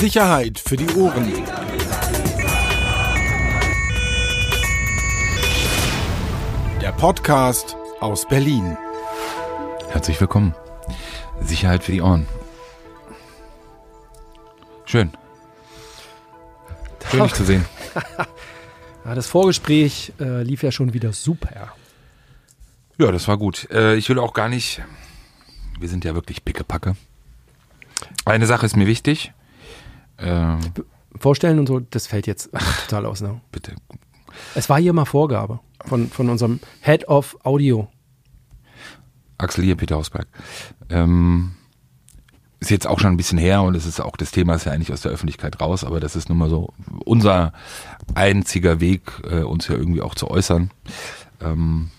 [0.00, 1.32] Sicherheit für die Ohren.
[6.80, 8.76] Der Podcast aus Berlin.
[9.90, 10.54] Herzlich willkommen.
[11.40, 12.26] Sicherheit für die Ohren.
[14.84, 15.12] Schön.
[17.10, 17.64] Schön, dich zu sehen.
[19.04, 21.74] Das Vorgespräch äh, lief ja schon wieder super.
[22.96, 23.68] Ja, das war gut.
[23.70, 24.80] Äh, ich will auch gar nicht.
[25.78, 26.96] Wir sind ja wirklich pickepacke.
[28.24, 29.34] Eine Sache ist mir wichtig.
[30.18, 30.60] Ähm,
[31.18, 32.50] Vorstellen und so, das fällt jetzt
[32.88, 33.20] total aus.
[33.20, 33.40] Ne?
[33.52, 33.74] bitte.
[34.54, 37.88] Es war hier mal Vorgabe von, von unserem Head of Audio.
[39.38, 40.26] Axel hier, Peter Hausberg.
[40.90, 41.54] Ähm,
[42.60, 44.72] ist jetzt auch schon ein bisschen her und es ist auch das Thema ist ja
[44.72, 46.72] eigentlich aus der Öffentlichkeit raus, aber das ist nun mal so
[47.04, 47.52] unser
[48.14, 50.70] einziger Weg, äh, uns ja irgendwie auch zu äußern.
[51.40, 51.90] Ähm,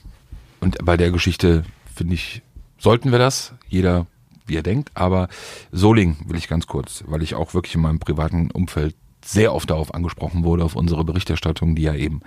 [0.61, 2.41] und bei der Geschichte finde ich,
[2.79, 4.07] sollten wir das, jeder
[4.45, 5.27] wie er denkt, aber
[5.71, 9.69] Soling will ich ganz kurz, weil ich auch wirklich in meinem privaten Umfeld sehr oft
[9.71, 12.21] darauf angesprochen wurde, auf unsere Berichterstattung, die ja eben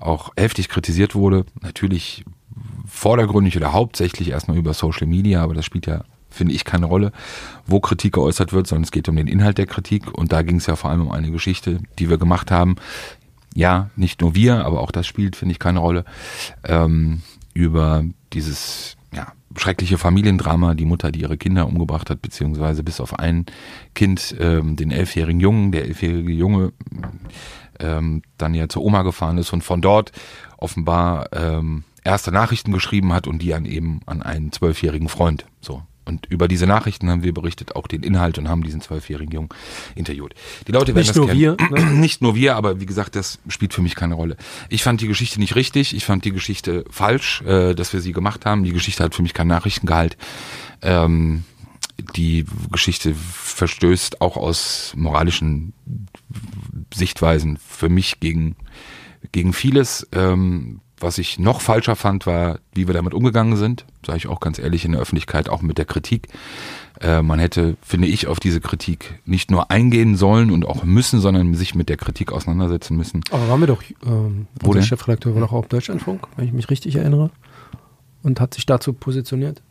[0.00, 1.46] auch heftig kritisiert wurde.
[1.60, 2.24] Natürlich
[2.86, 7.12] vordergründig oder hauptsächlich erstmal über Social Media, aber das spielt ja, finde ich, keine Rolle,
[7.66, 10.56] wo Kritik geäußert wird, sondern es geht um den Inhalt der Kritik und da ging
[10.56, 12.76] es ja vor allem um eine Geschichte, die wir gemacht haben.
[13.54, 16.04] Ja, nicht nur wir, aber auch das spielt, finde ich, keine Rolle.
[16.64, 17.22] Ähm,
[17.54, 23.18] über dieses ja, schreckliche Familiendrama, die Mutter, die ihre Kinder umgebracht hat, beziehungsweise bis auf
[23.18, 23.46] ein
[23.94, 26.72] Kind, ähm, den elfjährigen Jungen, der elfjährige Junge
[27.78, 30.12] ähm, dann ja zur Oma gefahren ist und von dort
[30.56, 35.46] offenbar ähm, erste Nachrichten geschrieben hat und die an eben an einen zwölfjährigen Freund.
[35.60, 35.82] So.
[36.04, 39.48] Und über diese Nachrichten haben wir berichtet, auch den Inhalt und haben diesen zwölfjährigen Jungen
[39.94, 40.34] interviewt.
[40.66, 41.38] Die Leute werden Nicht das nur kennen.
[41.38, 41.90] wir, ne?
[42.00, 44.36] Nicht nur wir, aber wie gesagt, das spielt für mich keine Rolle.
[44.68, 48.12] Ich fand die Geschichte nicht richtig, ich fand die Geschichte falsch, äh, dass wir sie
[48.12, 48.64] gemacht haben.
[48.64, 50.16] Die Geschichte hat für mich keinen Nachrichtengehalt.
[50.82, 51.44] Ähm,
[52.16, 55.72] die Geschichte verstößt auch aus moralischen
[56.92, 58.56] Sichtweisen für mich gegen,
[59.30, 60.08] gegen vieles.
[60.12, 64.40] Ähm, was ich noch falscher fand, war, wie wir damit umgegangen sind, sage ich auch
[64.40, 66.28] ganz ehrlich in der Öffentlichkeit, auch mit der Kritik.
[67.00, 71.20] Äh, man hätte, finde ich, auf diese Kritik nicht nur eingehen sollen und auch müssen,
[71.20, 73.22] sondern sich mit der Kritik auseinandersetzen müssen.
[73.30, 74.82] Aber waren wir doch, ähm, Wo denn?
[74.82, 77.30] Chefredakteur war doch auch Deutschlandfunk, wenn ich mich richtig erinnere.
[78.22, 79.62] Und hat sich dazu positioniert.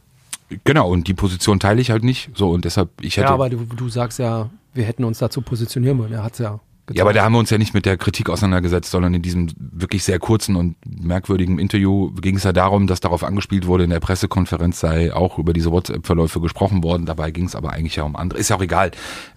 [0.65, 2.29] Genau, und die Position teile ich halt nicht.
[2.35, 3.27] So, und deshalb, ich hätte.
[3.27, 6.11] Ja, aber du, du sagst ja, wir hätten uns dazu positionieren wollen.
[6.11, 6.59] Er hat es ja
[6.91, 6.97] getan.
[6.97, 9.47] Ja, aber da haben wir uns ja nicht mit der Kritik auseinandergesetzt, sondern in diesem
[9.57, 13.89] wirklich sehr kurzen und merkwürdigen Interview ging es ja darum, dass darauf angespielt wurde, in
[13.89, 17.05] der Pressekonferenz sei auch über diese WhatsApp-Verläufe gesprochen worden.
[17.05, 18.39] Dabei ging es aber eigentlich ja um andere.
[18.39, 18.91] Ist ja auch egal.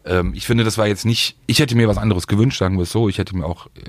[0.04, 2.82] Ähm, ich finde, das war jetzt nicht, ich hätte mir was anderes gewünscht, sagen wir
[2.82, 3.08] es so.
[3.08, 3.80] Ich hätte mir auch äh,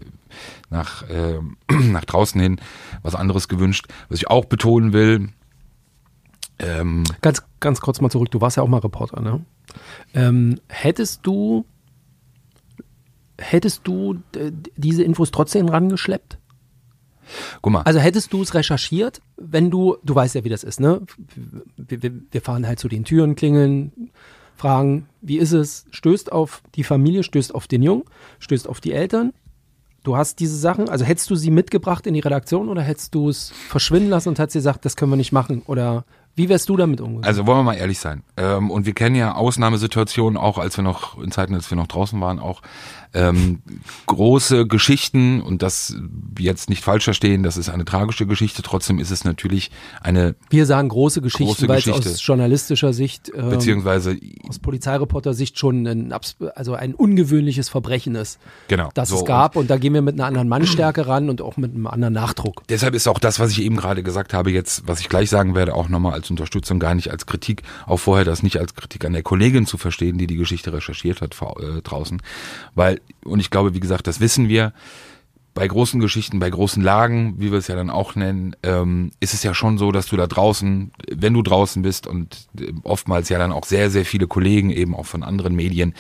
[0.70, 1.40] nach, äh,
[1.74, 2.60] nach draußen hin
[3.02, 3.88] was anderes gewünscht.
[4.10, 5.30] Was ich auch betonen will,
[6.60, 9.46] ähm, Ganz, ganz kurz mal zurück, du warst ja auch mal Reporter, ne?
[10.14, 11.66] Ähm, hättest du,
[13.40, 16.38] hättest du äh, diese Infos trotzdem rangeschleppt?
[17.62, 20.80] guck mal, Also hättest du es recherchiert, wenn du, du weißt ja, wie das ist,
[20.80, 21.02] ne?
[21.78, 24.12] Wir, wir, wir fahren halt zu den Türen, klingeln,
[24.56, 25.86] fragen, wie ist es?
[25.92, 28.04] Stößt auf die Familie, stößt auf den Jungen,
[28.40, 29.34] stößt auf die Eltern.
[30.04, 33.28] Du hast diese Sachen, also hättest du sie mitgebracht in die Redaktion oder hättest du
[33.28, 35.64] es verschwinden lassen und hättest gesagt, das können wir nicht machen?
[35.66, 37.26] Oder wie wärst du damit umgegangen?
[37.26, 38.22] Also wollen wir mal ehrlich sein.
[38.38, 41.88] Ähm, und wir kennen ja Ausnahmesituationen, auch als wir noch, in Zeiten, als wir noch
[41.88, 42.62] draußen waren, auch
[43.16, 43.62] ähm,
[44.06, 45.96] große Geschichten und das
[46.38, 49.72] jetzt nicht falsch verstehen, das ist eine tragische Geschichte, trotzdem ist es natürlich
[50.02, 52.10] eine, wir sagen große Geschichten, Große weil es Geschichte.
[52.10, 54.18] aus journalistischer Sicht, ähm, beziehungsweise,
[54.48, 56.14] aus Polizeireporter-Sicht schon ein,
[56.56, 58.90] also ein ungewöhnliches Verbrechen ist, genau.
[58.94, 59.56] das so, es gab.
[59.56, 62.64] Und da gehen wir mit einer anderen Mannstärke ran und auch mit einem anderen Nachdruck.
[62.68, 65.56] Deshalb ist auch das, was ich eben gerade gesagt habe, jetzt, was ich gleich sagen
[65.56, 69.06] werde, auch nochmal als Unterstützung, gar nicht als Kritik, auch vorher das nicht als Kritik
[69.06, 72.22] an der Kollegin zu verstehen, die die Geschichte recherchiert hat äh, draußen.
[72.74, 74.74] Weil, und ich glaube, wie gesagt, das wissen wir,
[75.56, 79.34] bei großen Geschichten, bei großen Lagen, wie wir es ja dann auch nennen, ähm, ist
[79.34, 83.30] es ja schon so, dass du da draußen, wenn du draußen bist und äh, oftmals
[83.30, 85.96] ja dann auch sehr, sehr viele Kollegen eben auch von anderen Medien,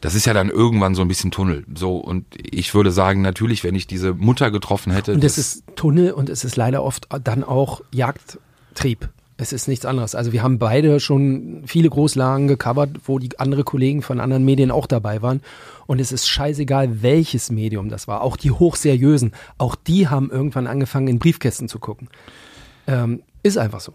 [0.00, 1.64] das ist ja dann irgendwann so ein bisschen Tunnel.
[1.72, 5.12] So, und ich würde sagen, natürlich, wenn ich diese Mutter getroffen hätte.
[5.12, 9.08] Und es ist Tunnel und es ist leider oft dann auch Jagdtrieb.
[9.38, 10.14] Es ist nichts anderes.
[10.14, 14.70] Also wir haben beide schon viele Großlagen gecovert, wo die andere Kollegen von anderen Medien
[14.70, 15.42] auch dabei waren.
[15.86, 18.22] Und es ist scheißegal, welches Medium das war.
[18.22, 22.08] Auch die hochseriösen, auch die haben irgendwann angefangen, in Briefkästen zu gucken.
[22.86, 23.92] Ähm, ist einfach so.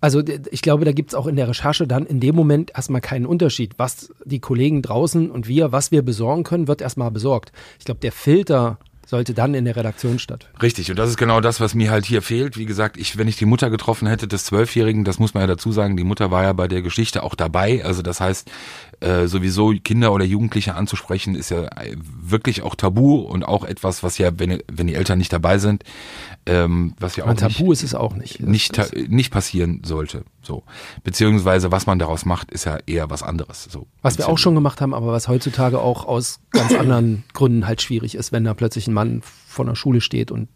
[0.00, 3.00] Also ich glaube, da gibt es auch in der Recherche dann in dem Moment erstmal
[3.00, 3.74] keinen Unterschied.
[3.78, 7.52] Was die Kollegen draußen und wir, was wir besorgen können, wird erstmal besorgt.
[7.78, 10.60] Ich glaube, der Filter sollte dann in der Redaktion stattfinden.
[10.60, 12.58] Richtig, und das ist genau das, was mir halt hier fehlt.
[12.58, 15.46] Wie gesagt, ich, wenn ich die Mutter getroffen hätte des Zwölfjährigen, das muss man ja
[15.46, 17.82] dazu sagen, die Mutter war ja bei der Geschichte auch dabei.
[17.82, 18.50] Also das heißt,
[19.00, 24.02] äh, sowieso Kinder oder Jugendliche anzusprechen, ist ja äh, wirklich auch tabu und auch etwas,
[24.02, 25.84] was ja, wenn, wenn die Eltern nicht dabei sind,
[26.46, 28.40] ähm, was ja auch Ein Tabu nicht, ist es auch nicht.
[28.40, 28.78] nicht,
[29.08, 30.24] nicht passieren sollte.
[30.42, 30.64] So.
[31.04, 33.68] Beziehungsweise was man daraus macht, ist ja eher was anderes.
[33.70, 33.86] So.
[34.02, 37.82] Was wir auch schon gemacht haben, aber was heutzutage auch aus ganz anderen Gründen halt
[37.82, 40.48] schwierig ist, wenn da plötzlich ein Mann vor einer Schule steht und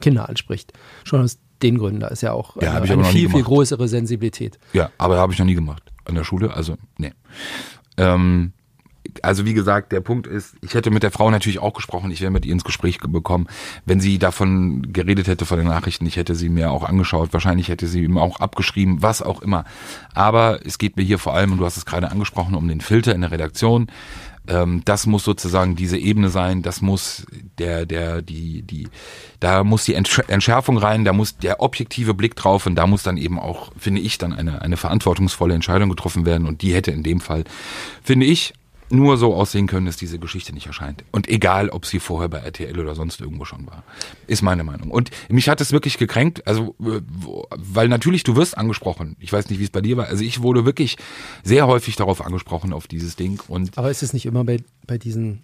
[0.00, 0.72] Kinder anspricht.
[1.04, 4.58] Schon aus den Gründen, da ist ja auch Ja, eine, eine viel, viel größere Sensibilität.
[4.72, 5.93] Ja, aber habe ich noch nie gemacht.
[6.04, 7.12] An der Schule, also, nee.
[7.96, 8.52] Ähm,
[9.22, 12.20] also wie gesagt, der Punkt ist, ich hätte mit der Frau natürlich auch gesprochen, ich
[12.20, 13.46] wäre mit ihr ins Gespräch ge- bekommen,
[13.84, 17.68] wenn sie davon geredet hätte von den Nachrichten, ich hätte sie mir auch angeschaut, wahrscheinlich
[17.68, 19.64] hätte sie ihm auch abgeschrieben, was auch immer.
[20.14, 22.80] Aber es geht mir hier vor allem, und du hast es gerade angesprochen, um den
[22.80, 23.88] Filter in der Redaktion.
[24.46, 27.26] Ähm, das muss sozusagen diese Ebene sein, das muss
[27.58, 28.88] der, der, die, die,
[29.40, 33.02] da muss die Entsch- Entschärfung rein, da muss der objektive Blick drauf und da muss
[33.02, 36.90] dann eben auch, finde ich, dann eine, eine verantwortungsvolle Entscheidung getroffen werden und die hätte
[36.90, 37.44] in dem Fall,
[38.02, 38.52] finde ich,
[38.94, 41.04] nur so aussehen können, dass diese Geschichte nicht erscheint.
[41.10, 43.84] Und egal, ob sie vorher bei RTL oder sonst irgendwo schon war.
[44.26, 44.90] Ist meine Meinung.
[44.90, 47.00] Und mich hat es wirklich gekränkt, also, äh,
[47.50, 49.16] weil natürlich du wirst angesprochen.
[49.20, 50.06] Ich weiß nicht, wie es bei dir war.
[50.06, 50.96] Also ich wurde wirklich
[51.42, 53.40] sehr häufig darauf angesprochen, auf dieses Ding.
[53.48, 55.42] Und Aber ist es nicht immer bei, bei diesen,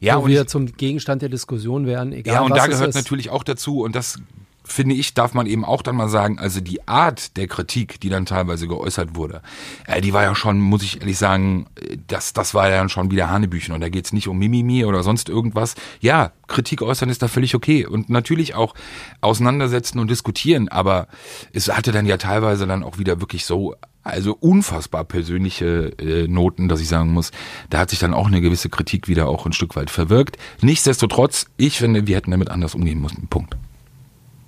[0.00, 2.94] ja, wo und wir ich, zum Gegenstand der Diskussion werden, egal ja, und da gehört
[2.94, 4.18] natürlich auch dazu, und das
[4.66, 8.08] finde ich, darf man eben auch dann mal sagen, also die Art der Kritik, die
[8.08, 9.40] dann teilweise geäußert wurde,
[9.86, 12.88] äh, die war ja schon, muss ich ehrlich sagen, äh, das, das war ja dann
[12.88, 15.74] schon wieder Hanebüchen und da geht's nicht um Mimimi oder sonst irgendwas.
[16.00, 18.74] Ja, Kritik äußern ist da völlig okay und natürlich auch
[19.20, 21.08] auseinandersetzen und diskutieren, aber
[21.52, 26.68] es hatte dann ja teilweise dann auch wieder wirklich so also unfassbar persönliche äh, Noten,
[26.68, 27.32] dass ich sagen muss,
[27.70, 30.38] da hat sich dann auch eine gewisse Kritik wieder auch ein Stück weit verwirkt.
[30.62, 33.26] Nichtsdestotrotz, ich finde, wir hätten damit anders umgehen müssen.
[33.26, 33.56] Punkt.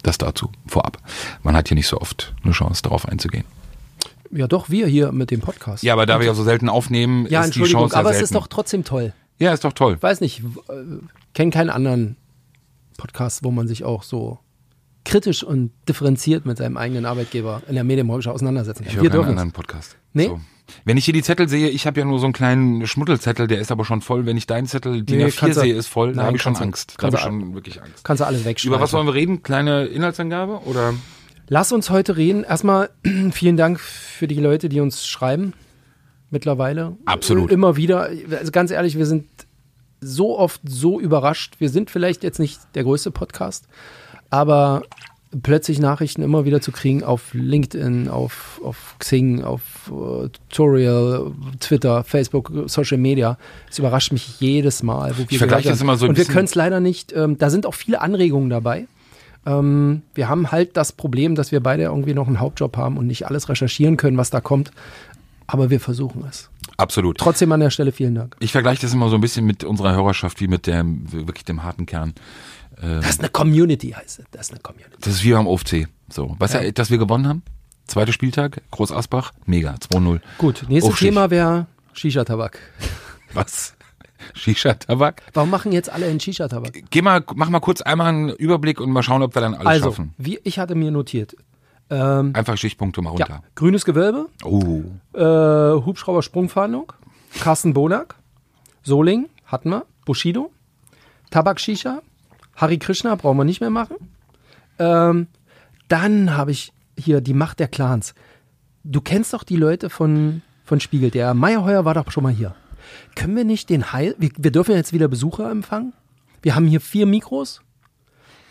[0.03, 0.99] Das dazu, vorab.
[1.43, 3.45] Man hat hier nicht so oft eine Chance, darauf einzugehen.
[4.31, 5.83] Ja, doch, wir hier mit dem Podcast.
[5.83, 8.21] Ja, aber da wir ja so selten aufnehmen, ja, ist die Chance ja aber es
[8.21, 9.12] ist doch trotzdem toll.
[9.39, 9.95] Ja, ist doch toll.
[9.95, 10.99] Ich weiß nicht, äh,
[11.33, 12.17] kenne keinen anderen
[12.97, 14.39] Podcast, wo man sich auch so
[15.05, 18.91] kritisch und differenziert mit seinem eigenen Arbeitgeber in der Medienbranche auseinandersetzen kann.
[18.91, 19.97] Ich höre Wir keinen anderen Podcast.
[20.12, 20.27] Nee?
[20.27, 20.41] So.
[20.85, 23.59] Wenn ich hier die Zettel sehe, ich habe ja nur so einen kleinen Schmuddelzettel, der
[23.61, 24.26] ist aber schon voll.
[24.26, 26.43] Wenn ich deinen Zettel DIN Nee, A4 kannst du- sehe, ist voll, da habe ich
[26.43, 26.94] schon du- Angst.
[26.99, 28.05] Da habe ich schon wirklich Angst.
[28.05, 28.75] Kannst du alles wegschreiben.
[28.75, 29.43] Über was wollen wir reden?
[29.43, 30.94] Kleine Inhaltsangabe oder?
[31.49, 32.44] Lass uns heute reden.
[32.44, 32.91] Erstmal
[33.32, 35.55] vielen Dank für die Leute, die uns schreiben.
[36.31, 36.97] Mittlerweile.
[37.06, 37.50] Absolut.
[37.50, 38.11] Immer wieder.
[38.38, 39.26] Also ganz ehrlich, wir sind
[40.00, 41.55] so oft so überrascht.
[41.59, 43.67] Wir sind vielleicht jetzt nicht der größte Podcast,
[44.29, 44.82] aber
[45.42, 52.04] plötzlich Nachrichten immer wieder zu kriegen auf LinkedIn, auf, auf Xing, auf äh, Tutorial, Twitter,
[52.04, 53.38] Facebook, Social Media.
[53.70, 55.12] Es überrascht mich jedes Mal.
[55.16, 57.38] Wo wir Ich vergleiche das immer so ein Und wir können es leider nicht, ähm,
[57.38, 58.86] da sind auch viele Anregungen dabei.
[59.46, 63.06] Ähm, wir haben halt das Problem, dass wir beide irgendwie noch einen Hauptjob haben und
[63.06, 64.70] nicht alles recherchieren können, was da kommt.
[65.46, 66.50] Aber wir versuchen es.
[66.76, 67.19] Absolut.
[67.19, 68.36] Trotzdem an der Stelle vielen Dank.
[68.38, 71.64] Ich vergleiche das immer so ein bisschen mit unserer Hörerschaft wie mit dem wirklich dem
[71.64, 72.14] harten Kern.
[72.80, 74.25] Das ist eine Community, heißt es.
[74.30, 74.96] Das ist eine Community.
[75.00, 75.88] Das ist wie beim OFC.
[76.08, 76.60] So, weißt Ja.
[76.62, 77.42] du, dass wir gewonnen haben?
[77.86, 80.20] Zweiter Spieltag, Groß Asbach, mega, 2-0.
[80.38, 81.08] Gut, nächstes Aufstich.
[81.08, 82.58] Thema wäre Shisha-Tabak.
[83.32, 83.75] Was?
[84.34, 85.22] Shisha-Tabak?
[85.34, 86.72] Warum machen jetzt alle einen Shisha-Tabak?
[86.90, 89.66] Geh mal, mach mal kurz einmal einen Überblick und mal schauen, ob wir dann alles
[89.66, 90.14] Also, schaffen.
[90.19, 91.34] wie ich hatte mir notiert.
[91.90, 93.42] Ähm, Einfach Stichpunkte mal ja, runter.
[93.54, 94.82] grünes Gewölbe, Oh,
[95.14, 96.92] äh, Hubschrauber-Sprungfahndung,
[97.40, 98.16] Carsten Bonak,
[98.82, 100.50] Soling, hatten wir, Bushido,
[101.30, 102.02] Tabak-Shisha,
[102.59, 103.97] Hari Krishna, brauchen wir nicht mehr machen.
[104.81, 105.29] Ähm,
[105.87, 108.15] dann habe ich hier die Macht der Clans.
[108.83, 111.11] Du kennst doch die Leute von, von Spiegel.
[111.11, 112.57] Der Meyerheuer war doch schon mal hier.
[113.15, 114.17] Können wir nicht den Heil...
[114.19, 115.93] Wir, wir dürfen jetzt wieder Besucher empfangen.
[116.43, 117.61] Wir haben hier vier Mikros.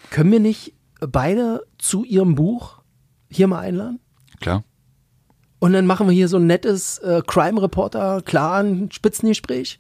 [0.10, 2.82] Können wir nicht beide zu ihrem Buch
[3.30, 4.00] hier mal einladen?
[4.40, 4.64] klar.
[5.60, 9.80] Und dann machen wir hier so ein nettes äh, Crime-Reporter, klaren Spitzengespräch.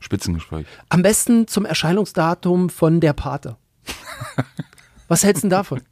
[0.00, 0.66] Spitzengespräch.
[0.88, 3.56] Am besten zum Erscheinungsdatum von der Pate.
[5.08, 5.82] Was hältst du denn davon?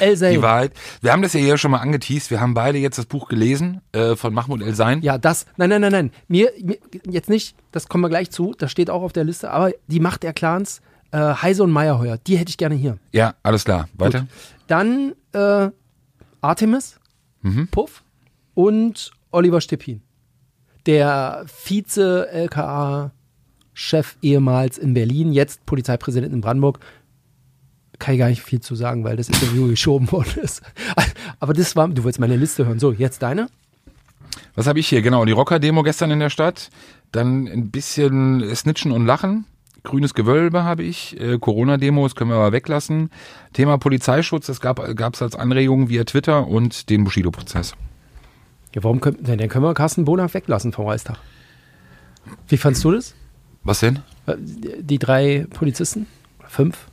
[0.00, 0.42] El Die Zayn.
[0.42, 0.72] Wahrheit.
[1.00, 2.30] Wir haben das ja hier schon mal angeteased.
[2.30, 5.00] Wir haben beide jetzt das Buch gelesen äh, von Mahmoud El Sein.
[5.02, 5.46] Ja, das.
[5.56, 6.10] Nein, nein, nein, nein.
[6.28, 9.50] Mir, mir jetzt nicht, das kommen wir gleich zu, das steht auch auf der Liste,
[9.50, 10.80] aber die Macht der Clans,
[11.12, 12.98] äh, Heise und Meyerheuer, die hätte ich gerne hier.
[13.12, 13.88] Ja, alles klar.
[13.94, 14.26] Weiter.
[14.66, 15.70] Dann äh,
[16.40, 16.98] Artemis,
[17.70, 18.02] Puff
[18.54, 20.02] und Oliver Steppin.
[20.86, 21.44] Der
[23.74, 26.78] Vize-LKA-Chef ehemals in Berlin, jetzt Polizeipräsident in Brandenburg.
[27.98, 30.62] Kann ich gar nicht viel zu sagen, weil das Interview geschoben worden ist.
[31.38, 32.78] Aber das war, du wolltest meine Liste hören.
[32.78, 33.48] So, jetzt deine?
[34.54, 35.02] Was habe ich hier?
[35.02, 36.70] Genau, die Rocker-Demo gestern in der Stadt.
[37.12, 39.44] Dann ein bisschen Snitchen und Lachen.
[39.84, 41.20] Grünes Gewölbe habe ich.
[41.20, 43.10] Äh, Corona-Demos können wir aber weglassen.
[43.52, 47.74] Thema Polizeischutz, das gab es als Anregung via Twitter und den Bushido-Prozess.
[48.74, 51.18] Ja, warum können, dann können wir Carsten Bonach weglassen vom Reichstag.
[52.48, 53.14] Wie fandst du das?
[53.64, 54.00] Was denn?
[54.26, 56.06] Äh, Die drei Polizisten?
[56.48, 56.86] Fünf?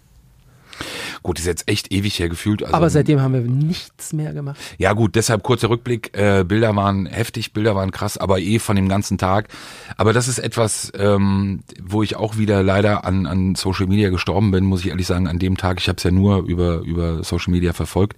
[1.22, 2.64] Gut, ist jetzt echt ewig her gefühlt.
[2.64, 4.58] Also, Aber seitdem haben wir nichts mehr gemacht.
[4.78, 6.16] Ja gut, deshalb kurzer Rückblick.
[6.18, 9.50] Äh, Bilder waren heftig, Bilder waren krass, aber eh von dem ganzen Tag.
[9.98, 14.52] Aber das ist etwas, ähm, wo ich auch wieder leider an, an Social Media gestorben
[14.52, 15.80] bin, muss ich ehrlich sagen, an dem Tag.
[15.82, 18.16] Ich habe es ja nur über, über Social Media verfolgt.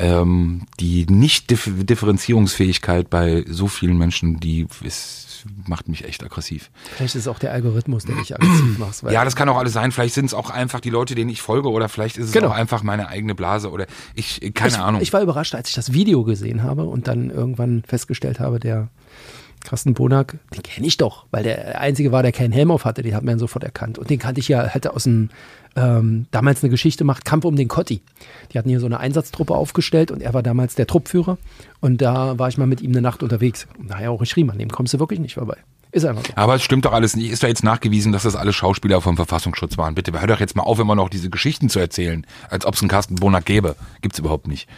[0.00, 6.70] Ähm, die Nicht-Differenzierungsfähigkeit bei so vielen Menschen, die ist, macht mich echt aggressiv.
[6.96, 9.02] Vielleicht ist es auch der Algorithmus, der dich aggressiv macht.
[9.10, 9.92] Ja, das kann auch alles sein.
[9.92, 12.48] Vielleicht sind es auch einfach die Leute, denen ich folge, oder vielleicht ist es Genau.
[12.48, 15.02] auch einfach meine eigene Blase oder ich, keine ich, Ahnung.
[15.02, 18.88] Ich war überrascht, als ich das Video gesehen habe und dann irgendwann festgestellt habe, der
[19.64, 23.02] Carsten Bonak, den kenne ich doch, weil der einzige war, der keinen Helm auf hatte,
[23.02, 23.98] den hat man sofort erkannt.
[23.98, 25.30] Und den kannte ich ja, hatte aus dem,
[25.76, 28.02] ähm, damals eine Geschichte gemacht, Kampf um den Kotti.
[28.52, 31.38] Die hatten hier so eine Einsatztruppe aufgestellt und er war damals der Truppführer.
[31.80, 33.66] Und da war ich mal mit ihm eine Nacht unterwegs.
[33.78, 35.56] Und daher auch geschrieben, an dem kommst du wirklich nicht vorbei.
[35.92, 36.32] Ist einfach so.
[36.36, 37.30] Aber es stimmt doch alles nicht.
[37.30, 39.94] Ist doch jetzt nachgewiesen, dass das alle Schauspieler vom Verfassungsschutz waren.
[39.94, 42.82] Bitte, hör doch jetzt mal auf, immer noch diese Geschichten zu erzählen, als ob es
[42.82, 43.76] einen Carsten Bonak gäbe.
[44.00, 44.68] Gibt's überhaupt nicht.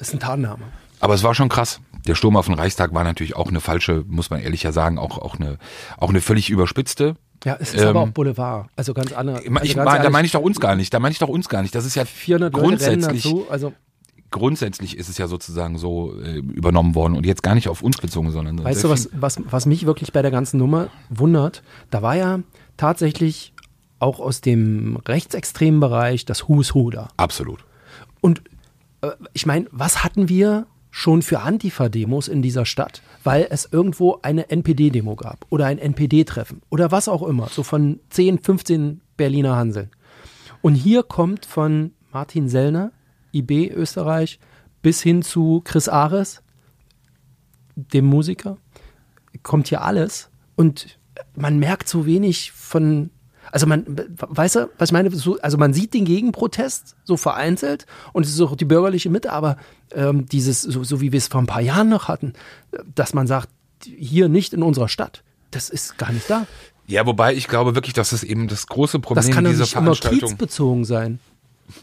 [0.00, 0.64] Ist ein Tarnname.
[1.00, 1.80] Aber es war schon krass.
[2.06, 4.98] Der Sturm auf den Reichstag war natürlich auch eine falsche, muss man ehrlich ja sagen,
[4.98, 5.58] auch, auch eine,
[5.96, 7.16] auch eine völlig überspitzte.
[7.44, 8.68] Ja, es ist Ähm, aber auch Boulevard.
[8.76, 9.42] Also ganz andere.
[9.42, 10.92] Ich, also ich, ganz da meine ich doch uns gar nicht.
[10.92, 11.74] Da meine ich doch uns gar nicht.
[11.74, 13.46] Das ist ja 400 Leute rennen grundsätzlich, dazu.
[13.50, 13.72] Also
[14.30, 17.98] grundsätzlich ist es ja sozusagen so äh, übernommen worden und jetzt gar nicht auf uns
[17.98, 21.62] bezogen, sondern Weißt du, was, was, was mich wirklich bei der ganzen Nummer wundert?
[21.90, 22.40] Da war ja
[22.76, 23.52] tatsächlich
[23.98, 27.08] auch aus dem rechtsextremen Bereich das Who's Who da.
[27.16, 27.64] Absolut.
[28.20, 28.42] Und
[29.02, 33.02] äh, ich meine, was hatten wir schon für Antifa-Demos in dieser Stadt?
[33.24, 37.98] Weil es irgendwo eine NPD-Demo gab oder ein NPD-Treffen oder was auch immer, so von
[38.10, 39.90] 10, 15 Berliner Hanseln.
[40.62, 42.92] Und hier kommt von Martin Sellner,
[43.32, 44.38] IB Österreich,
[44.82, 46.44] bis hin zu Chris Ares,
[47.74, 48.58] dem Musiker,
[49.42, 51.00] kommt hier alles und
[51.34, 53.10] man merkt so wenig von,
[53.52, 53.84] also man,
[54.18, 58.32] weißt du, was ich meine, so, also man sieht den Gegenprotest so vereinzelt und es
[58.32, 59.56] ist auch die bürgerliche Mitte, aber
[59.92, 62.32] ähm, dieses, so, so wie wir es vor ein paar Jahren noch hatten,
[62.94, 63.48] dass man sagt,
[63.84, 66.46] hier nicht in unserer Stadt, das ist gar nicht da.
[66.86, 69.72] Ja, wobei ich glaube wirklich, dass es eben das große Problem Das kann dieser nicht
[69.72, 70.28] immer Veranstaltung.
[70.30, 71.18] kiezbezogen sein.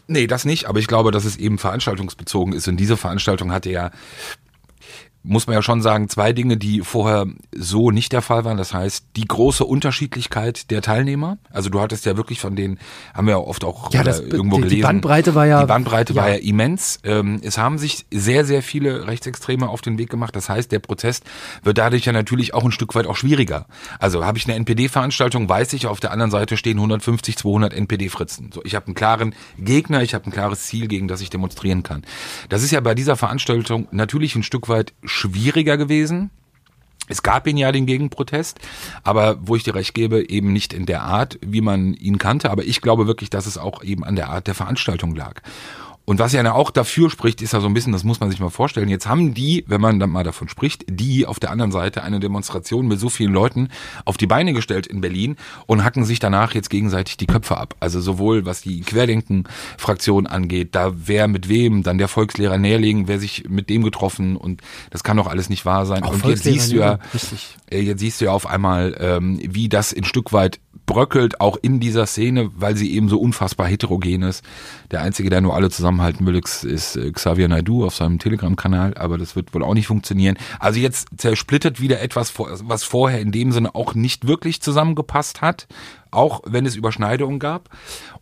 [0.06, 2.68] Nee, das nicht, aber ich glaube, dass es eben veranstaltungsbezogen ist.
[2.68, 3.90] Und diese Veranstaltung hatte ja,
[5.24, 8.56] muss man ja schon sagen, zwei Dinge, die vorher so nicht der Fall waren.
[8.56, 11.38] Das heißt, die große Unterschiedlichkeit der Teilnehmer.
[11.50, 12.78] Also du hattest ja wirklich von denen,
[13.14, 14.82] haben wir ja oft auch Ja, äh, das- irgendwo die- die gelesen.
[14.82, 16.34] Bandbreite war ja- Die Bandbreite war ja.
[16.34, 16.98] ja immens.
[17.04, 20.34] Ähm, es haben sich sehr, sehr viele Rechtsextreme auf den Weg gemacht.
[20.34, 21.24] Das heißt, der Protest
[21.62, 23.66] wird dadurch ja natürlich auch ein Stück weit auch schwieriger.
[23.98, 28.50] Also habe ich eine NPD-Veranstaltung, weiß ich, auf der anderen Seite stehen 150, 200 NPD-Fritzen.
[28.52, 31.82] So, ich habe einen klaren Gegner, ich habe ein klares Ziel, gegen das ich demonstrieren
[31.82, 32.02] kann.
[32.48, 36.30] Das ist ja bei dieser Veranstaltung natürlich ein Stück weit schwieriger gewesen.
[37.08, 38.58] Es gab ihn ja den Gegenprotest,
[39.02, 42.50] aber wo ich dir recht gebe, eben nicht in der Art, wie man ihn kannte.
[42.50, 45.42] Aber ich glaube wirklich, dass es auch eben an der Art der Veranstaltung lag.
[46.04, 48.40] Und was ja auch dafür spricht, ist ja so ein bisschen, das muss man sich
[48.40, 48.88] mal vorstellen.
[48.88, 52.18] Jetzt haben die, wenn man dann mal davon spricht, die auf der anderen Seite eine
[52.18, 53.68] Demonstration mit so vielen Leuten
[54.04, 57.76] auf die Beine gestellt in Berlin und hacken sich danach jetzt gegenseitig die Köpfe ab.
[57.78, 63.20] Also sowohl was die Querdenken-Fraktion angeht, da wer mit wem, dann der Volkslehrer näherlegen, wer
[63.20, 66.02] sich mit dem getroffen und das kann doch alles nicht wahr sein.
[66.02, 67.56] Auch und jetzt siehst du ja, richtig.
[67.70, 70.58] äh, Jetzt siehst du ja auf einmal, ähm, wie das ein Stück weit
[70.92, 74.44] bröckelt, auch in dieser Szene, weil sie eben so unfassbar heterogen ist.
[74.90, 79.16] Der Einzige, der nur alle zusammenhalten will, ist, äh, Xavier Naidoo auf seinem Telegram-Kanal, aber
[79.16, 80.36] das wird wohl auch nicht funktionieren.
[80.60, 85.66] Also jetzt zersplittert wieder etwas, was vorher in dem Sinne auch nicht wirklich zusammengepasst hat,
[86.10, 87.70] auch wenn es Überschneidungen gab.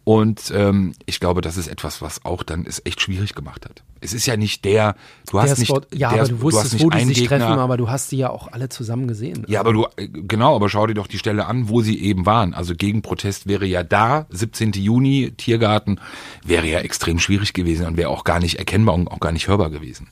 [0.04, 3.82] Und ähm, ich glaube, das ist etwas, was auch dann es echt schwierig gemacht hat.
[4.00, 4.96] Es ist ja nicht der,
[5.30, 7.18] du hast Der nicht, Spot, ja, der, aber du hast wusstest, nicht wo die sich
[7.18, 9.44] Gegner, treffen, aber du hast die ja auch alle zusammen gesehen.
[9.46, 12.24] ja, aber du, äh, genau, aber schau dir doch die Stelle an, wo sie eben
[12.24, 12.54] waren.
[12.54, 14.72] Also Gegenprotest wäre ja da, 17.
[14.72, 16.00] Juni, Tiergarten,
[16.42, 19.48] wäre ja extrem schwierig gewesen und wäre auch gar nicht erkennbar und auch gar nicht
[19.48, 20.08] hörbar gewesen.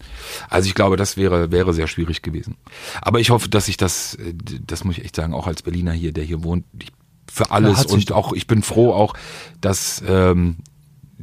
[0.50, 2.56] Also ich glaube, das wäre, wäre sehr schwierig gewesen.
[3.00, 4.34] Aber ich hoffe, dass ich das, äh,
[4.66, 6.92] das muss ich echt sagen, auch als Berliner hier, der hier wohnt, ich,
[7.38, 7.86] für alles.
[7.86, 9.14] und auch, ich bin froh auch,
[9.60, 10.56] dass, ähm,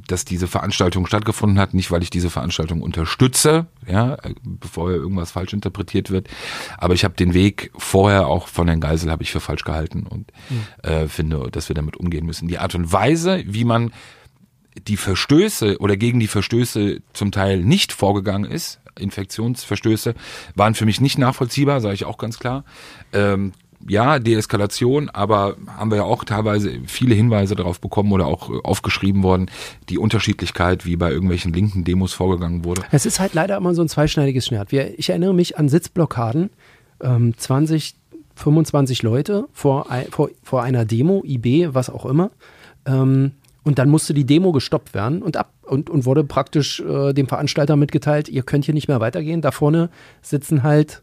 [0.07, 5.31] dass diese Veranstaltung stattgefunden hat, nicht weil ich diese Veranstaltung unterstütze, ja, äh, bevor irgendwas
[5.31, 6.27] falsch interpretiert wird,
[6.77, 10.05] aber ich habe den Weg vorher auch von Herrn Geisel habe ich für falsch gehalten
[10.07, 10.31] und
[10.83, 12.47] äh, finde, dass wir damit umgehen müssen.
[12.47, 13.91] Die Art und Weise, wie man
[14.87, 20.15] die Verstöße oder gegen die Verstöße zum Teil nicht vorgegangen ist, Infektionsverstöße,
[20.55, 22.63] waren für mich nicht nachvollziehbar, sage ich auch ganz klar.
[23.13, 23.53] Ähm,
[23.87, 28.59] ja, Deeskalation, aber haben wir ja auch teilweise viele Hinweise darauf bekommen oder auch äh,
[28.63, 29.49] aufgeschrieben worden,
[29.89, 32.83] die Unterschiedlichkeit, wie bei irgendwelchen linken Demos vorgegangen wurde.
[32.91, 34.71] Es ist halt leider immer so ein zweischneidiges Schwert.
[34.73, 36.49] Ich erinnere mich an Sitzblockaden,
[37.01, 37.95] ähm, 20,
[38.35, 42.31] 25 Leute vor, vor, vor einer Demo, IB, was auch immer.
[42.85, 43.31] Ähm,
[43.63, 47.27] und dann musste die Demo gestoppt werden und ab und, und wurde praktisch äh, dem
[47.27, 49.41] Veranstalter mitgeteilt, ihr könnt hier nicht mehr weitergehen.
[49.41, 49.89] Da vorne
[50.21, 51.01] sitzen halt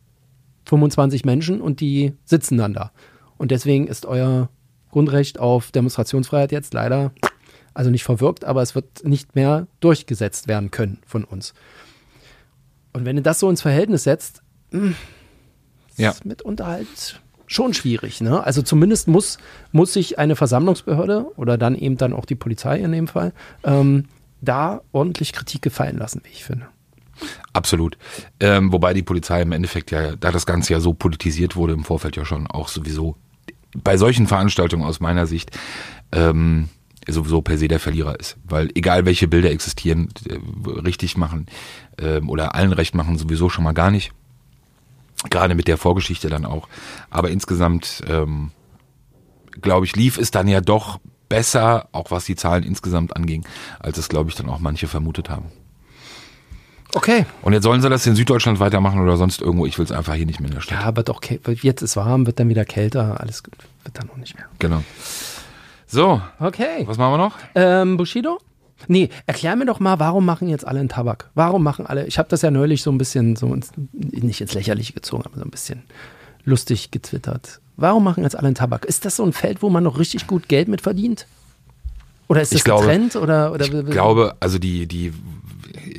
[0.66, 2.92] 25 Menschen und die sitzen dann da.
[3.38, 4.48] Und deswegen ist euer
[4.90, 7.12] Grundrecht auf Demonstrationsfreiheit jetzt leider,
[7.74, 11.54] also nicht verwirkt, aber es wird nicht mehr durchgesetzt werden können von uns.
[12.92, 14.92] Und wenn du das so ins Verhältnis setzt, mh,
[15.96, 16.10] Ja.
[16.10, 18.20] ist mitunter halt schon schwierig.
[18.20, 18.42] Ne?
[18.44, 19.38] Also zumindest muss,
[19.72, 23.32] muss sich eine Versammlungsbehörde oder dann eben dann auch die Polizei in dem Fall
[23.64, 24.06] ähm,
[24.40, 26.66] da ordentlich Kritik gefallen lassen, wie ich finde.
[27.52, 27.98] Absolut.
[28.40, 31.84] Ähm, wobei die Polizei im Endeffekt ja, da das Ganze ja so politisiert wurde im
[31.84, 33.16] Vorfeld ja schon auch sowieso
[33.74, 35.50] bei solchen Veranstaltungen aus meiner Sicht
[36.12, 36.68] ähm,
[37.08, 38.36] sowieso per se der Verlierer ist.
[38.44, 40.38] Weil egal welche Bilder existieren, äh,
[40.80, 41.46] richtig machen
[41.98, 44.12] ähm, oder allen recht machen, sowieso schon mal gar nicht.
[45.30, 46.68] Gerade mit der Vorgeschichte dann auch.
[47.10, 48.50] Aber insgesamt, ähm,
[49.60, 53.46] glaube ich, lief es dann ja doch besser, auch was die Zahlen insgesamt anging,
[53.78, 55.46] als es, glaube ich, dann auch manche vermutet haben.
[56.94, 57.24] Okay.
[57.42, 59.64] Und jetzt sollen sie das in Süddeutschland weitermachen oder sonst irgendwo.
[59.66, 60.80] Ich will es einfach hier nicht mehr in der Stadt.
[60.80, 61.20] Ja, wird auch
[61.62, 63.42] jetzt ist warm, wird dann wieder kälter, alles
[63.84, 64.44] wird dann auch nicht mehr.
[64.58, 64.82] Genau.
[65.86, 66.84] So, Okay.
[66.86, 67.36] was machen wir noch?
[67.54, 68.38] Ähm, Bushido?
[68.88, 71.30] Nee, erklär mir doch mal, warum machen jetzt alle einen Tabak?
[71.34, 74.54] Warum machen alle, ich habe das ja neulich so ein bisschen, so ins, nicht ins
[74.54, 75.82] Lächerliche gezogen, aber so ein bisschen
[76.44, 77.60] lustig getwittert.
[77.76, 78.84] Warum machen jetzt alle einen Tabak?
[78.84, 81.26] Ist das so ein Feld, wo man noch richtig gut Geld mit verdient?
[82.28, 83.14] Oder ist das Ich glaube- Trend?
[83.16, 85.12] Oder, oder Ich glaube, also die, die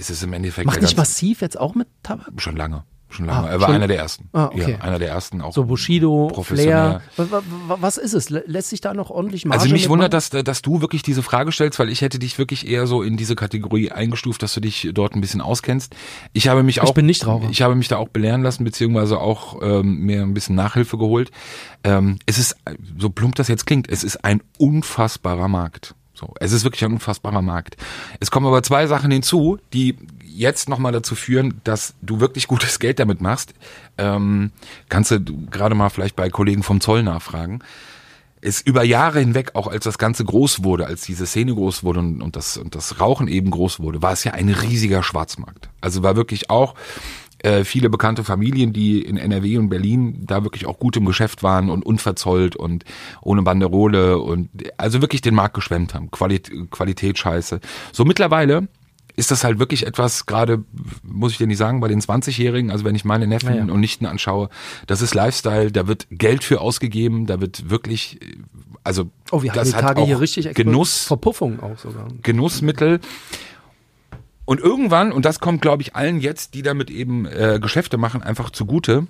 [0.09, 2.31] ist es im Endeffekt macht nicht massiv jetzt auch mit Tabak?
[2.37, 2.83] schon lange.
[3.09, 3.47] Schon lange.
[3.47, 4.27] Ah, er war schon- einer der ersten.
[4.33, 4.71] Ah, okay.
[4.71, 5.53] Ja, einer der ersten auch.
[5.53, 6.31] So Bushido.
[6.43, 7.01] Flair.
[7.15, 7.27] Wa-
[7.67, 8.31] wa- Was ist es?
[8.31, 11.21] Lä- Lässt sich da noch ordentlich Marge Also mich wundert, dass, dass du wirklich diese
[11.21, 14.61] Frage stellst, weil ich hätte dich wirklich eher so in diese Kategorie eingestuft, dass du
[14.61, 15.95] dich dort ein bisschen auskennst.
[16.31, 17.49] Ich habe mich auch, bin Nichtraucher.
[17.51, 21.29] ich habe mich da auch belehren lassen, beziehungsweise auch ähm, mir ein bisschen Nachhilfe geholt.
[21.83, 22.55] Ähm, es ist,
[22.97, 25.93] so plump das jetzt klingt, es ist ein unfassbarer Markt.
[26.23, 27.75] So, es ist wirklich ein unfassbarer Markt.
[28.21, 32.79] Es kommen aber zwei Sachen hinzu, die jetzt nochmal dazu führen, dass du wirklich gutes
[32.79, 33.53] Geld damit machst.
[33.97, 34.51] Ähm,
[34.87, 35.19] kannst du
[35.51, 37.59] gerade mal vielleicht bei Kollegen vom Zoll nachfragen
[38.45, 42.01] es über Jahre hinweg, auch als das Ganze groß wurde, als diese Szene groß wurde
[42.01, 45.69] und, und, das, und das Rauchen eben groß wurde, war es ja ein riesiger Schwarzmarkt.
[45.79, 46.75] Also war wirklich auch
[47.43, 51.43] äh, viele bekannte Familien, die in NRW und Berlin da wirklich auch gut im Geschäft
[51.43, 52.85] waren und unverzollt und
[53.21, 56.09] ohne Banderole und also wirklich den Markt geschwemmt haben.
[56.09, 57.59] Qualit Qualität scheiße.
[57.91, 58.67] So mittlerweile
[59.15, 60.63] ist das halt wirklich etwas, gerade,
[61.03, 63.71] muss ich dir nicht sagen, bei den 20-Jährigen, also wenn ich meine Neffen Ja, ja.
[63.71, 64.49] und Nichten anschaue,
[64.87, 68.19] das ist Lifestyle, da wird Geld für ausgegeben, da wird wirklich,
[68.83, 72.07] also Oh, wir haben das die hat Tage auch hier richtig Genuss, Verpuffung auch sogar.
[72.21, 72.99] Genussmittel.
[74.45, 78.21] Und irgendwann, und das kommt, glaube ich, allen jetzt, die damit eben äh, Geschäfte machen,
[78.21, 79.07] einfach zugute.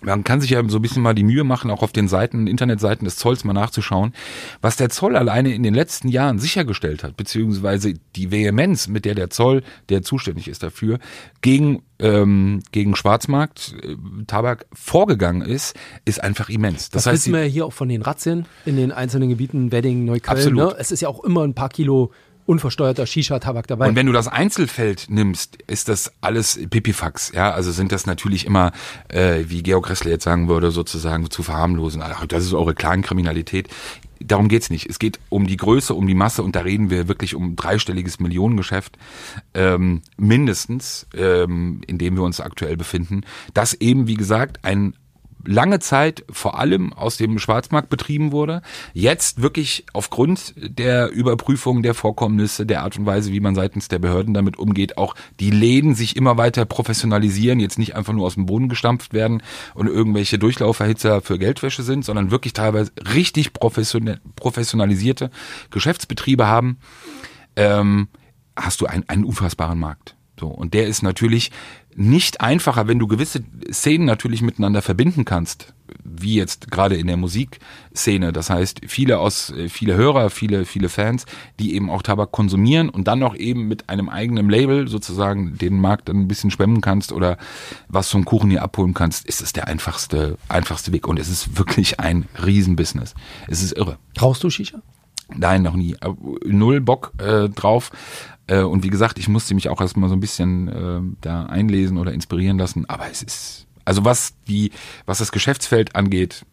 [0.00, 2.46] Man kann sich ja so ein bisschen mal die Mühe machen, auch auf den Seiten,
[2.46, 4.14] Internetseiten des Zolls mal nachzuschauen,
[4.60, 9.16] was der Zoll alleine in den letzten Jahren sichergestellt hat, beziehungsweise die Vehemenz, mit der
[9.16, 11.00] der Zoll, der zuständig ist dafür,
[11.40, 13.96] gegen, ähm, gegen Schwarzmarkt, äh,
[14.28, 16.90] Tabak vorgegangen ist, ist einfach immens.
[16.90, 19.72] Das, Das, heißt, wissen wir ja hier auch von den Razzien in den einzelnen Gebieten,
[19.72, 20.38] Wedding, Neukölln.
[20.38, 20.74] Absolut.
[20.74, 20.76] Ne?
[20.78, 22.12] Es ist ja auch immer ein paar Kilo
[22.48, 23.88] unversteuerter Shisha-Tabak dabei.
[23.88, 27.30] Und wenn du das Einzelfeld nimmst, ist das alles Pipifax.
[27.34, 28.72] Ja, also sind das natürlich immer,
[29.08, 32.02] äh, wie Georg Ressler jetzt sagen würde, sozusagen zu verharmlosen.
[32.02, 33.68] Ach, das ist eure Clankriminalität.
[34.20, 34.88] Darum geht's nicht.
[34.88, 38.18] Es geht um die Größe, um die Masse und da reden wir wirklich um dreistelliges
[38.18, 38.96] Millionengeschäft
[39.52, 43.20] ähm, mindestens, ähm, in dem wir uns aktuell befinden.
[43.52, 44.94] Das eben, wie gesagt, ein
[45.44, 48.62] lange Zeit vor allem aus dem Schwarzmarkt betrieben wurde.
[48.92, 53.98] Jetzt wirklich aufgrund der Überprüfung der Vorkommnisse, der Art und Weise, wie man seitens der
[53.98, 58.34] Behörden damit umgeht, auch die Läden sich immer weiter professionalisieren, jetzt nicht einfach nur aus
[58.34, 59.42] dem Boden gestampft werden
[59.74, 65.30] und irgendwelche Durchlauferhitzer für Geldwäsche sind, sondern wirklich teilweise richtig professionalisierte
[65.70, 66.78] Geschäftsbetriebe haben,
[67.56, 68.08] ähm,
[68.56, 70.16] hast du einen, einen unfassbaren Markt.
[70.38, 71.50] So, und der ist natürlich
[71.98, 77.16] nicht einfacher, wenn du gewisse Szenen natürlich miteinander verbinden kannst, wie jetzt gerade in der
[77.16, 78.32] Musikszene.
[78.32, 81.26] Das heißt, viele aus, äh, viele Hörer, viele, viele Fans,
[81.58, 85.80] die eben auch Tabak konsumieren und dann noch eben mit einem eigenen Label sozusagen den
[85.80, 87.36] Markt dann ein bisschen schwemmen kannst oder
[87.88, 91.08] was zum Kuchen hier abholen kannst, ist es der einfachste, einfachste Weg.
[91.08, 93.14] Und es ist wirklich ein Riesenbusiness.
[93.48, 93.98] Es ist irre.
[94.22, 94.80] Rauchst du Shisha?
[95.34, 95.94] Nein, noch nie.
[95.94, 97.90] Äh, Null Bock äh, drauf.
[98.48, 101.98] Äh, und wie gesagt, ich musste mich auch erstmal so ein bisschen äh, da einlesen
[101.98, 102.86] oder inspirieren lassen.
[102.88, 104.72] Aber es ist, also was die,
[105.06, 106.44] was das Geschäftsfeld angeht,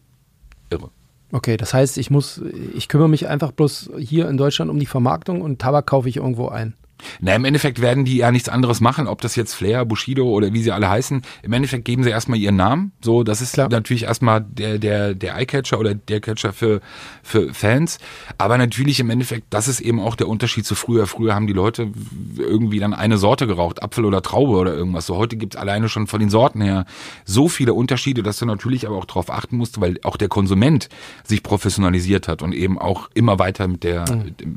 [0.70, 0.90] irre.
[1.32, 2.40] Okay, das heißt, ich muss,
[2.74, 6.18] ich kümmere mich einfach bloß hier in Deutschland um die Vermarktung und Tabak kaufe ich
[6.18, 6.74] irgendwo ein.
[7.20, 10.52] Na, im Endeffekt werden die ja nichts anderes machen, ob das jetzt Flair, Bushido oder
[10.52, 11.22] wie sie alle heißen.
[11.42, 12.92] Im Endeffekt geben sie erstmal ihren Namen.
[13.02, 13.68] So, das ist Klar.
[13.68, 16.80] natürlich erstmal der, der, der Eyecatcher oder der Catcher für,
[17.22, 17.98] für Fans.
[18.38, 21.06] Aber natürlich im Endeffekt, das ist eben auch der Unterschied zu früher.
[21.06, 21.90] Früher haben die Leute
[22.38, 25.06] irgendwie dann eine Sorte geraucht, Apfel oder Traube oder irgendwas.
[25.06, 26.86] So, heute gibt's alleine schon von den Sorten her
[27.24, 30.88] so viele Unterschiede, dass du natürlich aber auch darauf achten musst, weil auch der Konsument
[31.24, 34.04] sich professionalisiert hat und eben auch immer weiter mit der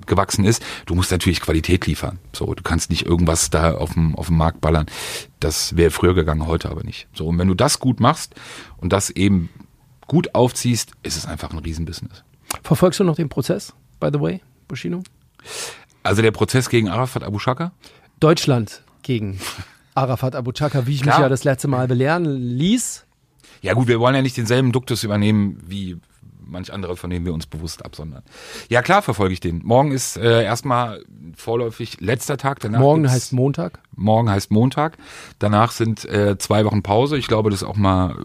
[0.06, 0.64] gewachsen ist.
[0.86, 2.20] Du musst natürlich Qualität liefern.
[2.34, 4.86] So, du kannst nicht irgendwas da auf dem, auf dem Markt ballern.
[5.40, 7.08] Das wäre früher gegangen, heute aber nicht.
[7.14, 8.36] So, und wenn du das gut machst
[8.78, 9.50] und das eben
[10.08, 12.24] gut aufziehst, ist es einfach ein Riesenbusiness.
[12.64, 15.04] Verfolgst du noch den Prozess, by the way, Bushido?
[16.04, 17.72] Also der Prozess gegen Arafat Abu Shaka?
[18.20, 19.40] Deutschland gegen
[19.96, 21.22] Arafat Abu Chaka, wie ich mich Klar.
[21.22, 23.06] ja das letzte Mal belehren ließ.
[23.62, 25.98] Ja gut, wir wollen ja nicht denselben Duktus übernehmen wie
[26.50, 28.24] manch andere, von denen wir uns bewusst absondern.
[28.70, 29.62] Ja klar verfolge ich den.
[29.64, 31.04] Morgen ist äh, erstmal
[31.36, 32.60] vorläufig letzter Tag.
[32.60, 33.80] Danach Morgen heißt Montag.
[33.96, 34.98] Morgen heißt Montag.
[35.40, 37.18] Danach sind äh, zwei Wochen Pause.
[37.18, 38.16] Ich glaube, das ist auch mal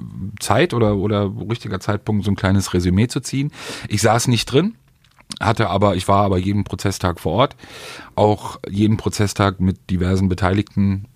[0.41, 3.53] Zeit oder, oder richtiger Zeitpunkt, so ein kleines Resümee zu ziehen.
[3.89, 4.77] Ich saß nicht drin,
[5.41, 7.57] hatte aber, ich war aber jeden Prozesstag vor Ort.
[8.15, 11.07] Auch jeden Prozesstag mit diversen Beteiligten,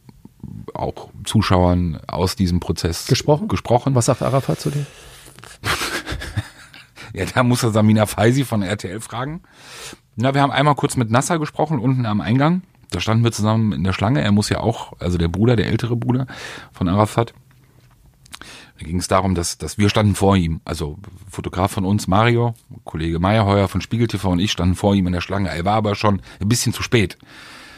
[0.75, 3.49] auch Zuschauern aus diesem Prozess Gesprochen?
[3.49, 3.94] gesprochen.
[3.94, 4.87] Was sagt Arafat zu dir?
[7.18, 9.40] Ja, da muss er Samina Faisi von RTL fragen.
[10.14, 12.62] Na, wir haben einmal kurz mit Nasser gesprochen, unten am Eingang.
[12.90, 14.22] Da standen wir zusammen in der Schlange.
[14.22, 16.28] Er muss ja auch, also der Bruder, der ältere Bruder
[16.72, 17.35] von Arafat.
[18.78, 20.61] Da ging es darum, dass, dass wir standen vor ihm.
[20.64, 20.96] Also
[21.28, 22.54] Fotograf von uns, Mario,
[22.85, 25.48] Kollege Meyerheuer von Spiegel TV und ich standen vor ihm in der Schlange.
[25.48, 27.18] Er war aber schon ein bisschen zu spät.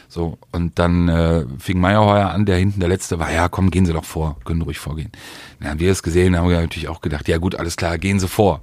[0.07, 3.87] So, und dann äh, fing Meyerheuer an, der hinten der Letzte war, ja komm, gehen
[3.87, 5.11] Sie doch vor, können ruhig vorgehen.
[5.59, 8.19] Dann haben wir es gesehen, haben wir natürlich auch gedacht, ja gut, alles klar, gehen
[8.19, 8.61] Sie vor.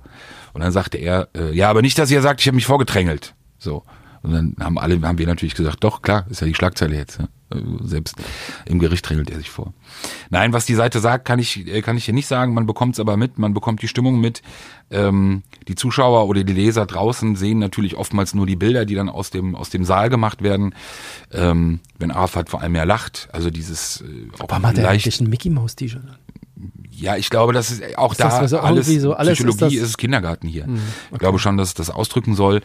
[0.53, 3.35] Und dann sagte er, äh, ja, aber nicht, dass ihr sagt, ich habe mich vorgedrängelt.
[3.59, 3.83] So.
[4.23, 7.21] Und dann haben alle, haben wir natürlich gesagt, doch, klar, ist ja die Schlagzeile jetzt.
[7.21, 7.29] Ne?
[7.53, 8.17] Äh, Selbst
[8.67, 9.73] im Gericht drängelt er sich vor.
[10.31, 12.53] Nein, was die Seite sagt, kann ich, äh, kann ich hier nicht sagen.
[12.53, 14.43] Man bekommt es aber mit, man bekommt die Stimmung mit.
[14.91, 19.09] Ähm, die Zuschauer oder die Leser draußen sehen natürlich oftmals nur die Bilder, die dann
[19.09, 20.75] aus dem, aus dem Saal gemacht werden.
[21.33, 25.21] Ähm, wenn Arafat vor allem mehr lacht, also dieses äh, auch Warum hat er eigentlich
[25.21, 26.17] ein Mickey Maus T-Shirt an?
[27.01, 29.73] Ja, ich glaube, das ist auch Ist da das so alles, so- alles Psychologie ist
[29.75, 30.67] ist, das- es Kindergarten hier.
[31.13, 32.61] Ich glaube schon, dass es das ausdrücken soll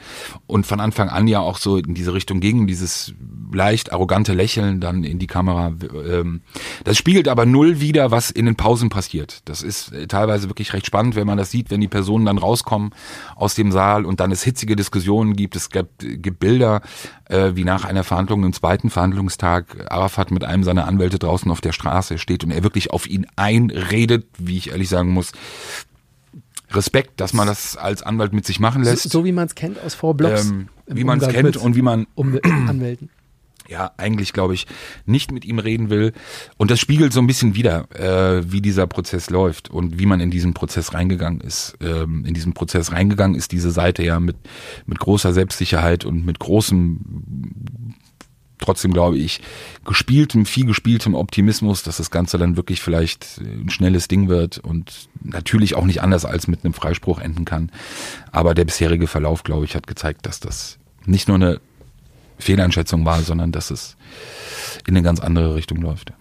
[0.47, 3.13] und von Anfang an ja auch so in diese Richtung ging, dieses
[3.53, 5.73] leicht arrogante Lächeln dann in die Kamera.
[6.09, 6.41] Ähm,
[6.83, 9.41] das spiegelt aber null wieder, was in den Pausen passiert.
[9.45, 12.39] Das ist äh, teilweise wirklich recht spannend, wenn man das sieht, wenn die Personen dann
[12.39, 12.91] rauskommen
[13.35, 15.55] aus dem Saal und dann es hitzige Diskussionen gibt.
[15.55, 16.81] Es gibt, gibt Bilder,
[17.33, 21.61] äh, wie nach einer Verhandlung, im zweiten Verhandlungstag, Arafat mit einem seiner Anwälte draußen auf
[21.61, 25.31] der Straße steht und er wirklich auf ihn einredet, wie ich ehrlich sagen muss.
[26.71, 29.09] Respekt, dass man das als Anwalt mit sich machen So, lässt.
[29.09, 30.49] so wie man es kennt aus V-Blogs.
[30.49, 33.09] ähm, wie man es kennt und wie man um Anwälten.
[33.67, 34.67] Ja eigentlich, glaube ich,
[35.05, 36.13] nicht mit ihm reden will.
[36.57, 40.19] Und das spiegelt so ein bisschen wider, äh, wie dieser Prozess läuft und wie man
[40.19, 41.75] in diesen Prozess reingegangen ist.
[41.81, 44.37] Ähm, in diesen Prozess reingegangen ist diese Seite ja mit,
[44.85, 46.99] mit großer Selbstsicherheit und mit großem,
[48.59, 49.41] trotzdem glaube ich,
[49.85, 55.09] gespieltem, viel gespieltem Optimismus, dass das Ganze dann wirklich vielleicht ein schnelles Ding wird und
[55.21, 57.71] natürlich auch nicht anders als mit einem Freispruch enden kann.
[58.31, 61.59] Aber der bisherige Verlauf, glaube ich, hat gezeigt, dass das nicht nur eine
[62.39, 63.95] Fehleinschätzung war, sondern dass es
[64.87, 66.13] in eine ganz andere Richtung läuft.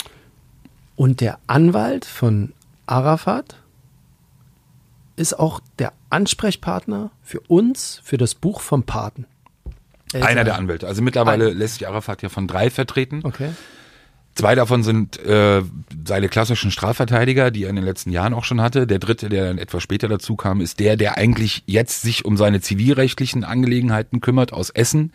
[0.96, 2.52] Und der Anwalt von
[2.86, 3.56] Arafat
[5.16, 9.26] ist auch der Ansprechpartner für uns, für das Buch vom Paten.
[10.12, 10.86] Er Einer ja- der Anwälte.
[10.86, 13.20] Also mittlerweile lässt sich Arafat ja von drei vertreten.
[13.24, 13.50] Okay.
[14.34, 15.62] Zwei davon sind äh,
[16.06, 18.86] seine klassischen Strafverteidiger, die er in den letzten Jahren auch schon hatte.
[18.86, 22.36] Der dritte, der dann etwas später dazu kam, ist der, der eigentlich jetzt sich um
[22.36, 25.12] seine zivilrechtlichen Angelegenheiten kümmert aus Essen.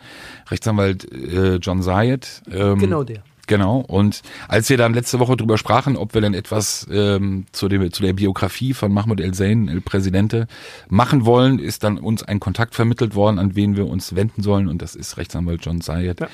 [0.50, 2.42] Rechtsanwalt äh, John Zayed.
[2.50, 3.22] Ähm, Genau der.
[3.48, 3.78] Genau.
[3.78, 7.90] Und als wir dann letzte Woche drüber sprachen, ob wir dann etwas ähm, zu, dem,
[7.92, 10.46] zu der Biografie von Mahmoud El Zain, El Presidente,
[10.88, 14.68] machen wollen, ist dann uns ein Kontakt vermittelt worden, an wen wir uns wenden sollen.
[14.68, 16.20] Und das ist Rechtsanwalt John Zayed.
[16.20, 16.28] Ja.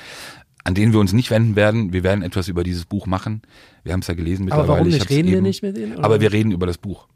[0.65, 1.93] An den wir uns nicht wenden werden.
[1.93, 3.41] Wir werden etwas über dieses Buch machen.
[3.83, 4.79] Wir haben es ja gelesen Aber mittlerweile.
[4.79, 5.09] warum Ich nicht?
[5.11, 5.93] Reden wir eben- nicht mit denen?
[5.95, 6.03] oder?
[6.03, 7.07] Aber wir reden über das Buch.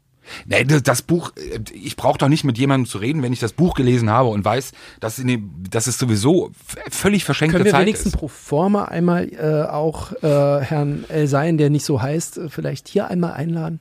[0.46, 3.40] Nee, das, das Buch, äh, ich brauche doch nicht mit jemandem zu reden, wenn ich
[3.40, 6.52] das Buch gelesen habe und weiß, dass, in dem, dass es sowieso
[6.90, 8.18] völlig verschenkte Können wir Zeit wenigstens ist.
[8.18, 13.08] pro forma einmal äh, auch äh, Herrn El Sein, der nicht so heißt, vielleicht hier
[13.10, 13.80] einmal einladen?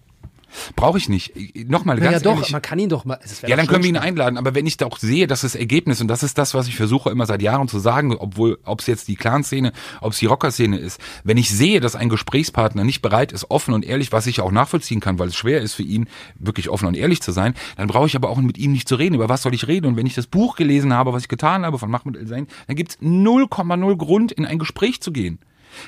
[0.76, 1.34] Brauche ich nicht.
[1.70, 2.52] Nochmal, Naja, ganz doch, ehrlich.
[2.52, 3.20] man kann ihn doch mal.
[3.46, 4.38] Ja, dann können wir ihn einladen.
[4.38, 7.10] Aber wenn ich doch sehe, dass das Ergebnis, und das ist das, was ich versuche
[7.10, 10.78] immer seit Jahren zu sagen, obwohl, ob es jetzt die Clan-Szene, ob es die Rocker-Szene
[10.78, 14.42] ist, wenn ich sehe, dass ein Gesprächspartner nicht bereit ist, offen und ehrlich, was ich
[14.42, 17.54] auch nachvollziehen kann, weil es schwer ist für ihn, wirklich offen und ehrlich zu sein,
[17.78, 19.16] dann brauche ich aber auch mit ihm nicht zu reden.
[19.16, 19.88] Über was soll ich reden?
[19.88, 22.76] Und wenn ich das Buch gelesen habe, was ich getan habe von Mahmoud El-Zain, dann
[22.76, 25.40] gibt es 0,0 Grund, in ein Gespräch zu gehen.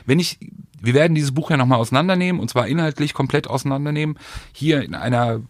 [0.06, 0.39] Wenn ich,
[0.82, 4.17] wir werden dieses Buch ja nochmal auseinandernehmen, und zwar inhaltlich komplett auseinandernehmen,
[4.52, 5.41] hier in einer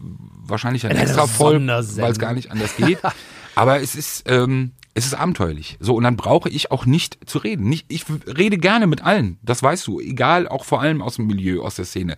[0.44, 2.98] wahrscheinlich eine In einer extra Folge, weil es gar nicht anders geht.
[3.54, 5.76] Aber es ist, ähm, es ist abenteuerlich.
[5.80, 7.68] So, und dann brauche ich auch nicht zu reden.
[7.68, 11.26] Nicht, ich rede gerne mit allen, das weißt du, egal, auch vor allem aus dem
[11.26, 12.16] Milieu, aus der Szene.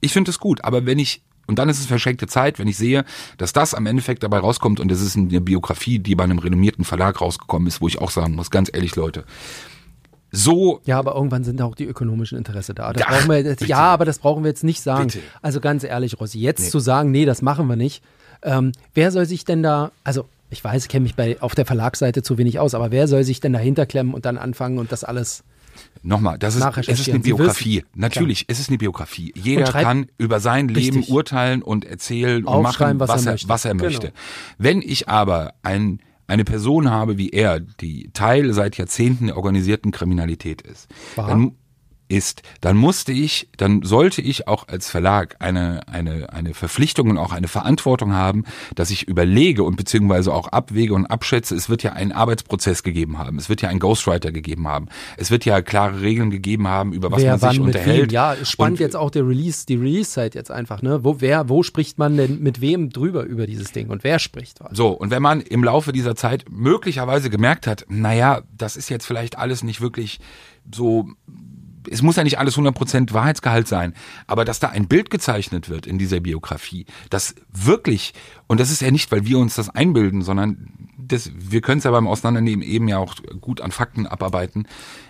[0.00, 2.76] Ich finde es gut, aber wenn ich und dann ist es verschenkte Zeit, wenn ich
[2.76, 3.04] sehe,
[3.36, 6.84] dass das am Endeffekt dabei rauskommt und es ist eine Biografie, die bei einem renommierten
[6.84, 9.24] Verlag rausgekommen ist, wo ich auch sagen muss, ganz ehrlich, Leute,
[10.32, 12.92] so Ja, aber irgendwann sind auch die ökonomischen Interesse da.
[12.92, 13.70] Das Ja, brauchen wir jetzt, bitte.
[13.70, 15.06] ja, aber das brauchen wir jetzt nicht sagen.
[15.08, 15.20] Bitte.
[15.42, 18.02] Also ganz ehrlich, Rossi, jetzt zu sagen, nee, das machen wir nicht.
[18.42, 21.66] Ähm, wer soll sich denn da, also ich weiß, ich kenne mich bei auf der
[21.66, 24.90] Verlagsseite zu wenig aus, aber wer soll sich denn dahinter klemmen und dann anfangen und
[24.92, 25.44] das alles?
[26.02, 27.84] Nochmal, das ist, es ist eine Biografie.
[27.94, 29.32] Natürlich, es ist eine Biografie.
[29.36, 31.14] Jeder kann über sein Leben Richtig.
[31.14, 33.48] urteilen und erzählen und machen, was was, er er, möchte.
[33.48, 33.84] was er Genau.
[33.84, 34.12] möchte.
[34.58, 39.90] Wenn ich aber ein, eine Person habe wie er, die Teil seit Jahrzehnten der organisierten
[39.90, 41.28] Kriminalität ist, War.
[41.28, 41.52] dann
[42.10, 47.18] ist, dann musste ich, dann sollte ich auch als Verlag eine, eine, eine Verpflichtung und
[47.18, 48.44] auch eine Verantwortung haben,
[48.74, 53.18] dass ich überlege und beziehungsweise auch abwäge und abschätze, es wird ja einen Arbeitsprozess gegeben
[53.18, 56.92] haben, es wird ja einen Ghostwriter gegeben haben, es wird ja klare Regeln gegeben haben,
[56.92, 58.12] über was wer man sich unterhält.
[58.12, 61.04] Ja, spannend Und jetzt auch der Release, die Release-Zeit jetzt einfach, ne?
[61.04, 64.60] Wo, wer, wo spricht man denn mit wem drüber über dieses Ding und wer spricht
[64.60, 64.76] was?
[64.76, 69.06] So, und wenn man im Laufe dieser Zeit möglicherweise gemerkt hat, naja, das ist jetzt
[69.06, 70.18] vielleicht alles nicht wirklich
[70.74, 71.08] so,
[71.88, 73.94] es muss ja nicht alles 100% Wahrheitsgehalt sein,
[74.26, 78.12] aber dass da ein Bild gezeichnet wird in dieser Biografie, das wirklich,
[78.46, 81.84] und das ist ja nicht, weil wir uns das einbilden, sondern das, wir können es
[81.84, 84.66] ja beim Auseinandernehmen eben ja auch gut an Fakten abarbeiten,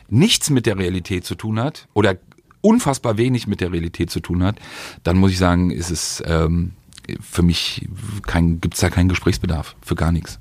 [0.09, 2.17] nichts mit der Realität zu tun hat oder
[2.61, 4.57] unfassbar wenig mit der Realität zu tun hat,
[5.03, 6.73] dann muss ich sagen, ist es ähm,
[7.21, 7.89] für mich
[8.27, 10.39] kein, gibt's da keinen Gesprächsbedarf für gar nichts.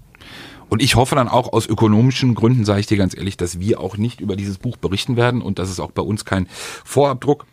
[0.70, 3.80] Und ich hoffe dann auch aus ökonomischen Gründen, sage ich dir ganz ehrlich, dass wir
[3.80, 6.48] auch nicht über dieses Buch berichten werden und dass es auch bei uns keinen
[6.86, 7.46] Vorabdruck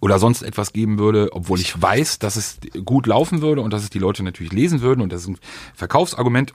[0.00, 3.82] oder sonst etwas geben würde, obwohl ich weiß, dass es gut laufen würde und dass
[3.82, 5.38] es die Leute natürlich lesen würden und das ist ein
[5.74, 6.54] Verkaufsargument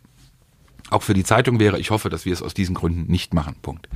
[0.89, 1.79] auch für die Zeitung wäre.
[1.79, 3.55] Ich hoffe, dass wir es aus diesen Gründen nicht machen.
[3.61, 3.89] Punkt.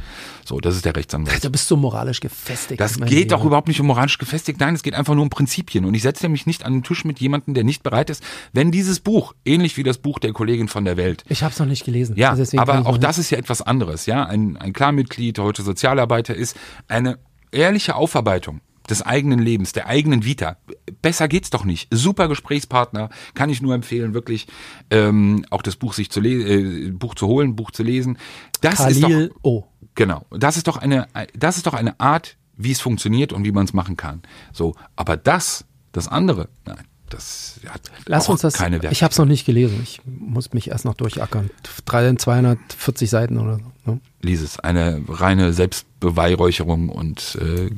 [0.45, 1.43] So, das ist der Rechtsanwalt.
[1.43, 2.79] Du bist so moralisch gefestigt.
[2.79, 3.47] Das geht doch Lieber.
[3.47, 4.59] überhaupt nicht um moralisch gefestigt.
[4.59, 5.85] Nein, es geht einfach nur um Prinzipien.
[5.85, 8.23] Und ich setze mich nicht an den Tisch mit jemandem, der nicht bereit ist,
[8.53, 11.59] wenn dieses Buch, ähnlich wie das Buch der Kollegin von der Welt, Ich habe es
[11.59, 12.15] noch nicht gelesen.
[12.17, 14.05] ja, aber auch das ist ja etwas anderes.
[14.05, 17.19] Ja, ein, ein Klarmitglied, der heute Sozialarbeiter ist, eine
[17.51, 20.57] ehrliche Aufarbeitung des eigenen Lebens, der eigenen Vita.
[21.01, 21.87] Besser geht's doch nicht.
[21.91, 24.47] Super Gesprächspartner, kann ich nur empfehlen, wirklich
[24.89, 28.17] ähm, auch das Buch sich zu le äh, Buch zu holen, Buch zu lesen.
[28.61, 29.63] Das ist doch Khalil O.
[29.95, 30.25] Genau.
[30.31, 33.65] Das ist doch eine, das ist doch eine Art, wie es funktioniert und wie man
[33.65, 34.21] es machen kann.
[34.51, 34.75] So.
[34.95, 38.53] Aber das, das andere, nein, das hat Lass auch uns das.
[38.53, 38.93] keine Wert.
[38.93, 39.79] ich habe es noch nicht gelesen.
[39.83, 41.49] Ich muss mich erst noch durchackern.
[41.85, 43.91] Drei- 240 Seiten oder so.
[43.93, 43.99] Ne?
[44.21, 44.59] Lies es.
[44.59, 47.69] Eine reine Selbstbeweihräucherung und äh,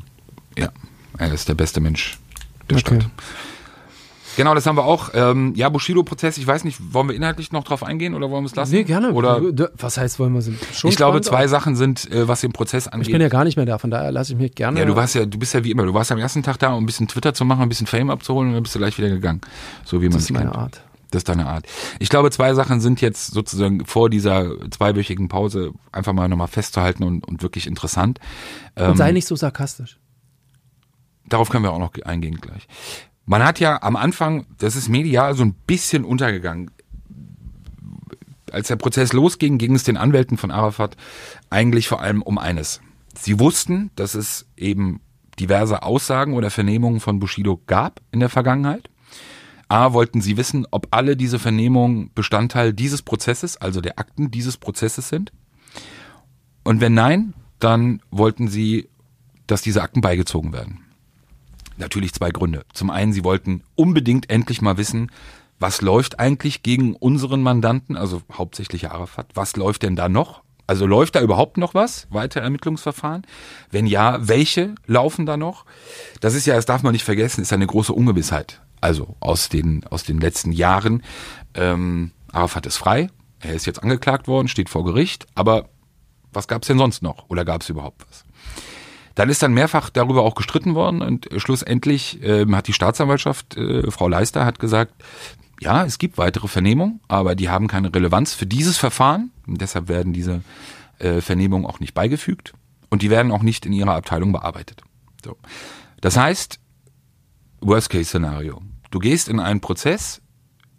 [0.60, 0.70] ja,
[1.18, 2.18] er ist der beste Mensch
[2.70, 3.00] der Okay.
[3.02, 3.12] Stadt.
[4.38, 5.10] Genau, das haben wir auch.
[5.14, 8.48] Ähm, ja, Bushido-Prozess, ich weiß nicht, wollen wir inhaltlich noch drauf eingehen oder wollen wir
[8.48, 8.74] es lassen?
[8.74, 9.12] Nee, gerne.
[9.12, 9.42] Oder
[9.78, 12.88] Was heißt, wollen wir sind schon ich glaube, zwei Sachen sind, äh, was den Prozess
[12.88, 13.08] angeht.
[13.08, 14.80] Ich bin ja gar nicht mehr da, von daher lasse ich mich gerne.
[14.80, 16.72] Ja, du warst ja, du bist ja wie immer, du warst am ersten Tag da,
[16.74, 18.98] um ein bisschen Twitter zu machen, ein bisschen Fame abzuholen und dann bist du gleich
[18.98, 19.42] wieder gegangen.
[19.84, 20.56] So wie man das es ist meine.
[20.56, 20.82] Art.
[21.12, 21.66] Das ist deine Art.
[22.00, 27.04] Ich glaube, zwei Sachen sind jetzt sozusagen vor dieser zweiwöchigen Pause einfach mal nochmal festzuhalten
[27.04, 28.20] und, und wirklich interessant.
[28.78, 29.98] Ähm, Und sei nicht so sarkastisch.
[31.32, 32.68] Darauf können wir auch noch eingehen gleich.
[33.26, 36.72] Man hat ja am Anfang, das ist medial so ein bisschen untergegangen.
[38.52, 40.98] Als der Prozess losging, ging es den Anwälten von Arafat
[41.50, 42.82] eigentlich vor allem um eines.
[43.18, 45.00] Sie wussten, dass es eben
[45.40, 48.90] diverse Aussagen oder Vernehmungen von Bushido gab in der Vergangenheit.
[49.70, 54.58] A, wollten sie wissen, ob alle diese Vernehmungen Bestandteil dieses Prozesses, also der Akten dieses
[54.58, 55.32] Prozesses sind.
[56.66, 58.90] Und wenn nein, dann wollten sie,
[59.48, 60.81] dass diese Akten beigezogen werden.
[61.78, 62.64] Natürlich zwei Gründe.
[62.74, 65.12] Zum einen, sie wollten unbedingt endlich mal wissen,
[65.60, 70.42] was läuft eigentlich gegen unseren Mandanten, also hauptsächlich Arafat, was läuft denn da noch?
[70.66, 72.08] Also läuft da überhaupt noch was?
[72.10, 73.24] Weitere Ermittlungsverfahren?
[73.70, 75.66] Wenn ja, welche laufen da noch?
[76.20, 78.62] Das ist ja, das darf man nicht vergessen, ist eine große Ungewissheit.
[78.80, 81.04] Also aus den, aus den letzten Jahren.
[81.54, 85.70] Ähm, Arafat ist frei, er ist jetzt angeklagt worden, steht vor Gericht, aber
[86.34, 87.30] was gab's denn sonst noch?
[87.30, 88.24] Oder gab's überhaupt was?
[89.16, 93.92] Dann ist dann mehrfach darüber auch gestritten worden und schlussendlich ähm, hat die Staatsanwaltschaft, äh,
[93.92, 94.94] Frau Leister, hat gesagt,
[95.60, 99.32] ja, es gibt weitere Vernehmungen, aber die haben keine Relevanz für dieses Verfahren.
[99.46, 100.42] Und deshalb werden diese
[101.00, 102.54] äh, Vernehmungen auch nicht beigefügt
[102.90, 104.82] und die werden auch nicht in ihrer Abteilung bearbeitet.
[105.24, 105.38] So.
[106.02, 106.60] Das heißt,
[107.62, 108.62] Worst-Case-Szenario.
[108.90, 110.22] Du gehst in einen Prozess,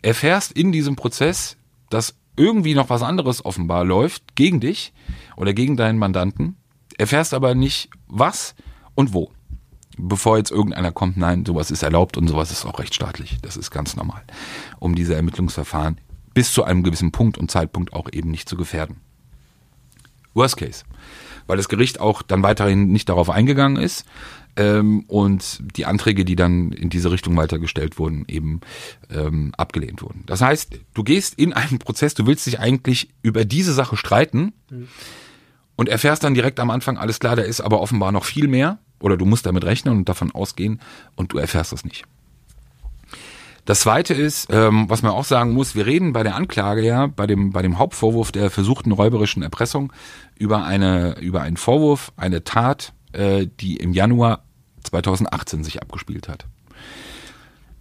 [0.03, 1.57] erfährst in diesem Prozess,
[1.91, 4.93] dass irgendwie noch was anderes offenbar läuft gegen dich
[5.37, 6.57] oder gegen deinen Mandanten,
[6.99, 8.55] erfährst aber nicht was
[8.95, 9.31] und wo.
[9.99, 13.39] Bevor jetzt irgendeiner kommt, nein, sowas ist erlaubt und sowas ist auch rechtsstaatlich.
[13.43, 14.23] Das ist ganz normal,
[14.79, 16.01] um diese Ermittlungsverfahren
[16.35, 18.97] bis zu einem gewissen Punkt und Zeitpunkt auch eben nicht zu gefährden.
[20.35, 20.85] Worst Case.
[21.47, 24.07] Weil das Gericht auch dann weiterhin nicht darauf eingegangen ist
[24.57, 28.61] ähm, und die Anträge, die dann in diese Richtung weitergestellt wurden, eben
[29.11, 30.23] ähm, abgelehnt wurden.
[30.27, 34.53] Das heißt, du gehst in einen Prozess, du willst dich eigentlich über diese Sache streiten
[34.71, 34.89] mhm.
[35.77, 38.79] Und erfährst dann direkt am Anfang, alles klar, da ist aber offenbar noch viel mehr
[39.01, 40.81] oder du musst damit rechnen und davon ausgehen
[41.17, 42.05] und du erfährst das nicht.
[43.65, 47.07] Das zweite ist, ähm, was man auch sagen muss, wir reden bei der Anklage ja,
[47.07, 49.93] bei dem, bei dem Hauptvorwurf der versuchten räuberischen Erpressung
[50.37, 54.43] über eine, über einen Vorwurf, eine Tat, äh, die im Januar
[54.83, 56.47] 2018 sich abgespielt hat.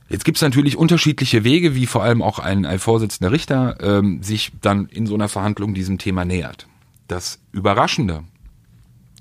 [0.08, 4.22] Jetzt gibt es natürlich unterschiedliche Wege, wie vor allem auch ein, ein Vorsitzender Richter ähm,
[4.22, 6.68] sich dann in so einer Verhandlung diesem Thema nähert.
[7.12, 8.24] Das Überraschende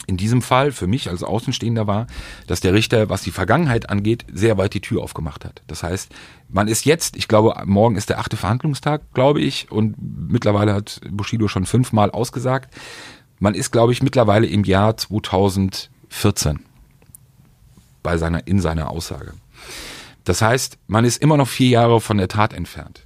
[0.07, 2.07] in diesem Fall für mich als Außenstehender war,
[2.47, 5.63] dass der Richter, was die Vergangenheit angeht, sehr weit die Tür aufgemacht hat.
[5.67, 6.09] Das heißt,
[6.49, 11.01] man ist jetzt, ich glaube, morgen ist der achte Verhandlungstag, glaube ich, und mittlerweile hat
[11.11, 12.73] Bushido schon fünfmal ausgesagt.
[13.41, 16.61] Man ist, glaube ich, mittlerweile im Jahr 2014
[18.05, 19.33] bei seiner, in seiner Aussage.
[20.23, 23.05] Das heißt, man ist immer noch vier Jahre von der Tat entfernt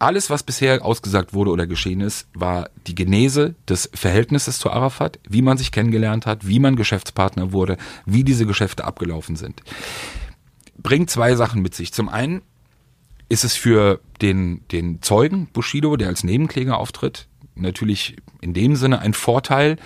[0.00, 5.18] alles, was bisher ausgesagt wurde oder geschehen ist, war die Genese des Verhältnisses zu Arafat,
[5.28, 9.62] wie man sich kennengelernt hat, wie man Geschäftspartner wurde, wie diese Geschäfte abgelaufen sind.
[10.78, 11.92] Bringt zwei Sachen mit sich.
[11.92, 12.40] Zum einen
[13.28, 19.00] ist es für den, den Zeugen Bushido, der als Nebenkläger auftritt, natürlich in dem Sinne
[19.00, 19.76] ein Vorteil,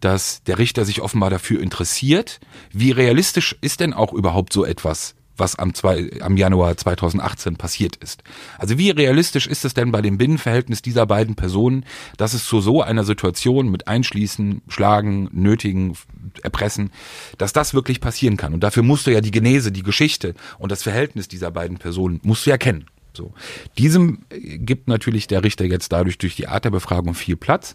[0.00, 2.40] dass der Richter sich offenbar dafür interessiert.
[2.72, 7.96] Wie realistisch ist denn auch überhaupt so etwas was am, zwei, am Januar 2018 passiert
[7.96, 8.22] ist.
[8.58, 11.84] Also wie realistisch ist es denn bei dem Binnenverhältnis dieser beiden Personen,
[12.16, 15.98] dass es zu so einer Situation mit Einschließen, Schlagen, Nötigen,
[16.44, 16.92] Erpressen,
[17.38, 18.54] dass das wirklich passieren kann.
[18.54, 22.20] Und dafür musst du ja die Genese, die Geschichte und das Verhältnis dieser beiden Personen
[22.22, 22.86] musst du ja kennen.
[23.14, 23.34] So.
[23.78, 27.74] Diesem äh, gibt natürlich der Richter jetzt dadurch durch die Art der Befragung viel Platz.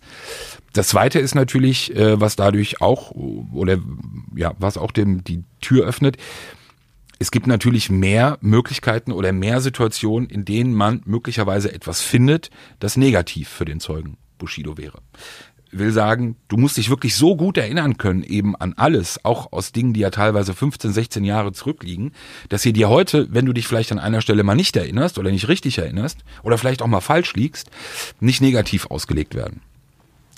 [0.73, 3.77] Das zweite ist natürlich, äh, was dadurch auch, oder
[4.35, 6.17] ja, was auch dem die Tür öffnet,
[7.19, 12.49] es gibt natürlich mehr Möglichkeiten oder mehr Situationen, in denen man möglicherweise etwas findet,
[12.79, 14.99] das negativ für den Zeugen Bushido wäre.
[15.71, 19.73] Will sagen, du musst dich wirklich so gut erinnern können, eben an alles, auch aus
[19.73, 22.13] Dingen, die ja teilweise 15, 16 Jahre zurückliegen,
[22.49, 25.29] dass sie dir heute, wenn du dich vielleicht an einer Stelle mal nicht erinnerst oder
[25.29, 27.69] nicht richtig erinnerst oder vielleicht auch mal falsch liegst,
[28.21, 29.61] nicht negativ ausgelegt werden.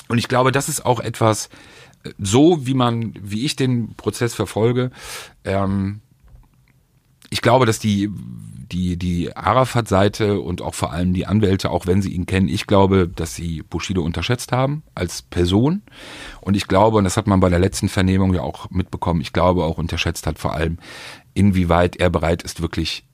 [0.07, 1.49] Und ich glaube, das ist auch etwas,
[2.03, 4.89] äh, so wie man, wie ich den Prozess verfolge,
[5.43, 6.01] ähm,
[7.29, 8.09] ich glaube, dass die,
[8.71, 12.67] die, die Arafat-Seite und auch vor allem die Anwälte, auch wenn sie ihn kennen, ich
[12.67, 15.81] glaube, dass sie Bushido unterschätzt haben als Person.
[16.41, 19.33] Und ich glaube, und das hat man bei der letzten Vernehmung ja auch mitbekommen, ich
[19.33, 20.77] glaube auch unterschätzt hat vor allem,
[21.33, 23.05] inwieweit er bereit ist, wirklich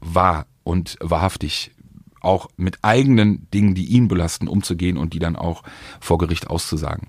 [0.00, 1.72] wahr und wahrhaftig
[2.20, 5.62] auch mit eigenen Dingen, die ihn belasten, umzugehen und die dann auch
[6.00, 7.08] vor Gericht auszusagen.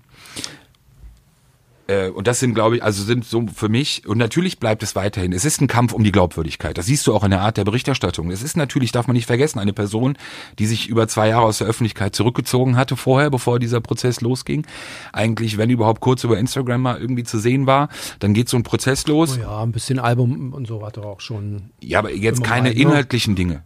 [1.87, 4.95] Äh, und das sind, glaube ich, also sind so für mich, und natürlich bleibt es
[4.95, 6.77] weiterhin, es ist ein Kampf um die Glaubwürdigkeit.
[6.77, 8.31] Das siehst du auch in der Art der Berichterstattung.
[8.31, 10.17] Es ist natürlich, darf man nicht vergessen, eine Person,
[10.57, 14.65] die sich über zwei Jahre aus der Öffentlichkeit zurückgezogen hatte vorher, bevor dieser Prozess losging.
[15.13, 18.63] Eigentlich, wenn überhaupt kurz über Instagram mal irgendwie zu sehen war, dann geht so ein
[18.63, 19.37] Prozess los.
[19.37, 21.69] Oh ja, ein bisschen Album und so hat er auch schon.
[21.81, 22.81] Ja, aber jetzt keine mal, ne?
[22.81, 23.63] inhaltlichen Dinge.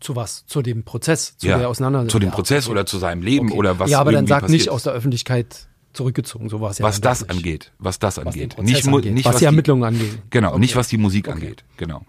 [0.00, 0.46] Zu was?
[0.46, 2.10] Zu dem Prozess, zu ja, der Auseinandersetzung.
[2.10, 3.58] Zu dem Prozess oder zu seinem Leben okay.
[3.58, 3.90] oder was.
[3.90, 6.48] Ja, aber dann sagt nicht aus der Öffentlichkeit zurückgezogen.
[6.48, 6.84] So war es ja.
[6.84, 8.56] Was das angeht, was das angeht.
[8.56, 9.12] Was nicht, angeht.
[9.12, 10.18] nicht was, was die Ermittlungen angeht.
[10.30, 10.60] Genau, okay.
[10.60, 11.34] nicht was die Musik okay.
[11.34, 11.64] angeht.
[11.76, 12.02] Genau.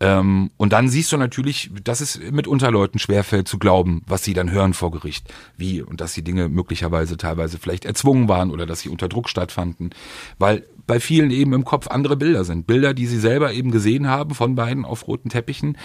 [0.00, 4.34] Ähm, und dann siehst du natürlich, dass es mitunter Leuten schwerfällt zu glauben, was sie
[4.34, 5.32] dann hören vor Gericht.
[5.56, 9.28] Wie und dass die Dinge möglicherweise teilweise vielleicht erzwungen waren oder dass sie unter Druck
[9.28, 9.90] stattfanden.
[10.38, 12.66] Weil bei vielen eben im Kopf andere Bilder sind.
[12.66, 15.78] Bilder, die sie selber eben gesehen haben von beiden auf roten Teppichen.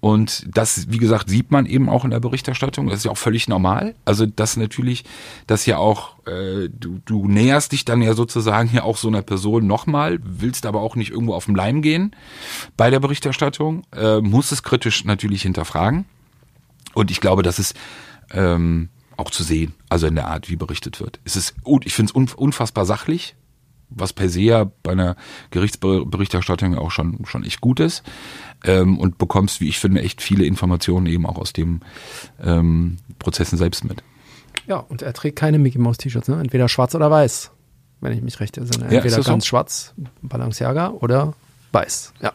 [0.00, 2.86] Und das, wie gesagt, sieht man eben auch in der Berichterstattung.
[2.86, 3.94] Das ist ja auch völlig normal.
[4.04, 5.04] Also das natürlich,
[5.46, 9.22] dass ja auch, äh, du, du näherst dich dann ja sozusagen ja auch so einer
[9.22, 12.14] Person nochmal, willst aber auch nicht irgendwo auf den Leim gehen
[12.76, 16.04] bei der Berichterstattung, äh, muss es kritisch natürlich hinterfragen.
[16.92, 17.74] Und ich glaube, das ist
[18.30, 21.18] ähm, auch zu sehen, also in der Art, wie berichtet wird.
[21.24, 23.36] Es ist, ich finde es unfassbar sachlich,
[23.90, 25.16] was per se ja bei einer
[25.50, 28.02] Gerichtsberichterstattung auch schon, schon echt gut ist.
[28.64, 31.80] Ähm, und bekommst, wie ich finde, echt viele Informationen eben auch aus den
[32.42, 34.02] ähm, Prozessen selbst mit.
[34.66, 36.38] Ja, und er trägt keine Mickey Mouse T-Shirts, ne?
[36.40, 37.50] Entweder schwarz oder weiß,
[38.00, 38.86] wenn ich mich recht entsinne.
[38.86, 39.48] Ja, Entweder das ganz so?
[39.48, 41.34] schwarz, Balenciaga, oder
[41.72, 42.12] weiß.
[42.20, 42.32] Ja.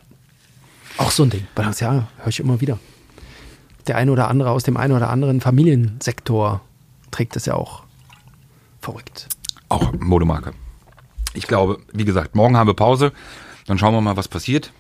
[0.98, 1.46] Auch so ein Ding.
[1.54, 2.80] Balenciaga, höre ich immer wieder.
[3.88, 6.62] Der eine oder andere aus dem einen oder anderen Familiensektor
[7.12, 7.84] trägt es ja auch.
[8.82, 9.28] Verrückt.
[9.70, 10.54] Auch Modemarke.
[11.36, 13.12] Ich glaube, wie gesagt, morgen haben wir Pause.
[13.68, 14.72] Dann schauen wir mal, was passiert.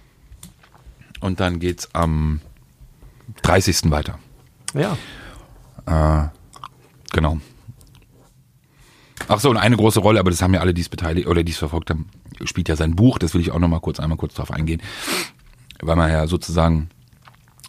[1.19, 2.41] Und dann geht's am
[3.41, 3.89] 30.
[3.91, 4.19] weiter.
[4.73, 4.97] Ja.
[5.85, 6.27] Äh,
[7.11, 7.39] genau.
[9.27, 11.43] Ach so, und eine große Rolle, aber das haben ja alle, die es beteiligt oder
[11.43, 12.09] die es verfolgt haben,
[12.43, 13.17] spielt ja sein Buch.
[13.17, 14.81] Das will ich auch noch mal kurz einmal kurz drauf eingehen,
[15.81, 16.89] weil man ja sozusagen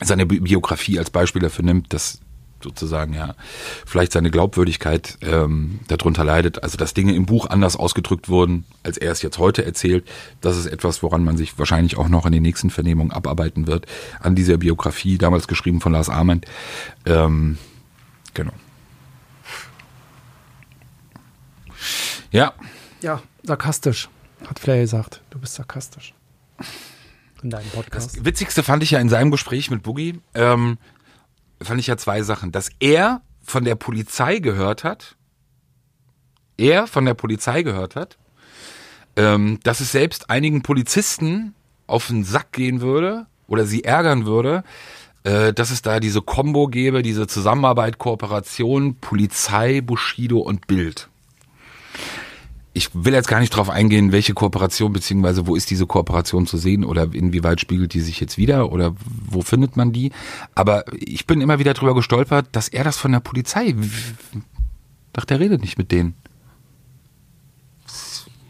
[0.03, 2.20] seine Bi- Biografie als Beispiel dafür nimmt, dass
[2.67, 3.35] sozusagen ja
[3.87, 6.62] vielleicht seine Glaubwürdigkeit ähm, darunter leidet.
[6.64, 10.07] Also dass Dinge im Buch anders ausgedrückt wurden, als er es jetzt heute erzählt.
[10.41, 13.87] Das ist etwas, woran man sich wahrscheinlich auch noch in den nächsten Vernehmungen abarbeiten wird.
[14.21, 16.45] An dieser Biografie, damals geschrieben von Lars Ament.
[17.05, 17.59] Ähm,
[18.35, 18.53] genau.
[22.33, 22.53] Ja,
[23.03, 24.09] Ja, sarkastisch,
[24.49, 25.23] hat Flair gesagt.
[25.31, 26.14] Du bist sarkastisch.
[27.43, 28.17] In deinem Podcast.
[28.17, 30.79] Das Witzigste fand ich ja in seinem Gespräch mit Boogie, ähm,
[31.63, 32.53] fand ich ja zwei Sachen.
[32.53, 35.17] Dass er von der Polizei gehört hat,
[36.57, 38.19] er von der Polizei gehört hat,
[39.17, 41.55] ähm, dass es selbst einigen Polizisten
[41.87, 44.65] auf den Sack gehen würde oder sie ärgern würde,
[45.25, 51.09] äh, dass es da diese Kombo gäbe, diese Zusammenarbeit, Kooperation, Polizei, Bushido und Bild.
[52.77, 56.59] Ich will jetzt gar nicht drauf eingehen, welche Kooperation beziehungsweise wo ist diese Kooperation zu
[56.59, 60.12] sehen oder inwieweit spiegelt die sich jetzt wieder oder wo findet man die.
[60.55, 63.74] Aber ich bin immer wieder drüber gestolpert, dass er das von der Polizei.
[65.14, 66.16] Dachte, er redet nicht mit denen.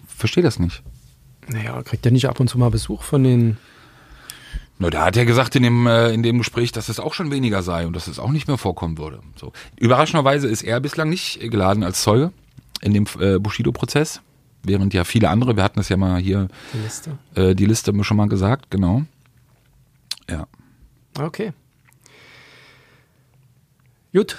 [0.08, 0.82] Verstehe das nicht.
[1.46, 3.58] Naja, kriegt er nicht ab und zu mal Besuch von den.
[4.80, 7.30] Na, da hat er gesagt in dem, äh, in dem Gespräch, dass es auch schon
[7.30, 9.20] weniger sei und dass es auch nicht mehr vorkommen würde.
[9.36, 9.52] So.
[9.76, 12.32] Überraschenderweise ist er bislang nicht geladen als Zeuge
[12.80, 14.20] in dem äh, Bushido-Prozess,
[14.62, 17.18] während ja viele andere, wir hatten es ja mal hier, Die Liste.
[17.34, 19.02] äh, die Liste haben wir schon mal gesagt, genau.
[20.28, 20.46] Ja.
[21.18, 21.52] Okay.
[24.12, 24.36] Gut.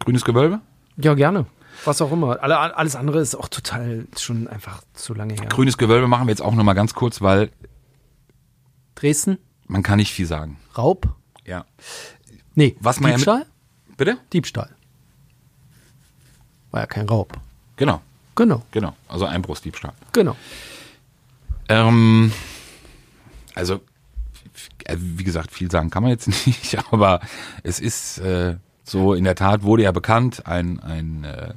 [0.00, 0.60] Grünes Gewölbe?
[0.96, 1.46] Ja, gerne.
[1.84, 2.42] Was auch immer.
[2.42, 5.46] Alle, alles andere ist auch total schon einfach zu lange her.
[5.46, 7.50] Grünes Gewölbe machen wir jetzt auch nochmal ganz kurz, weil
[8.94, 9.38] Dresden?
[9.66, 10.58] man kann nicht viel sagen.
[10.76, 11.14] Raub?
[11.46, 11.64] Ja.
[12.54, 13.46] Nee, Was man ja mit- Diebstahl?
[13.96, 14.18] Bitte?
[14.32, 14.70] Diebstahl.
[16.70, 17.38] War ja kein Raub.
[17.82, 18.00] Genau,
[18.36, 18.94] Genau, genau.
[19.08, 19.92] Also Einbruchsdiebstahl.
[20.12, 20.36] genau.
[21.68, 22.30] Ähm,
[23.56, 23.80] also,
[24.84, 27.18] äh, wie gesagt, viel sagen kann man jetzt nicht, aber
[27.64, 28.54] es ist äh,
[28.84, 31.54] so, in der Tat wurde ja bekannt, ein, ein, äh,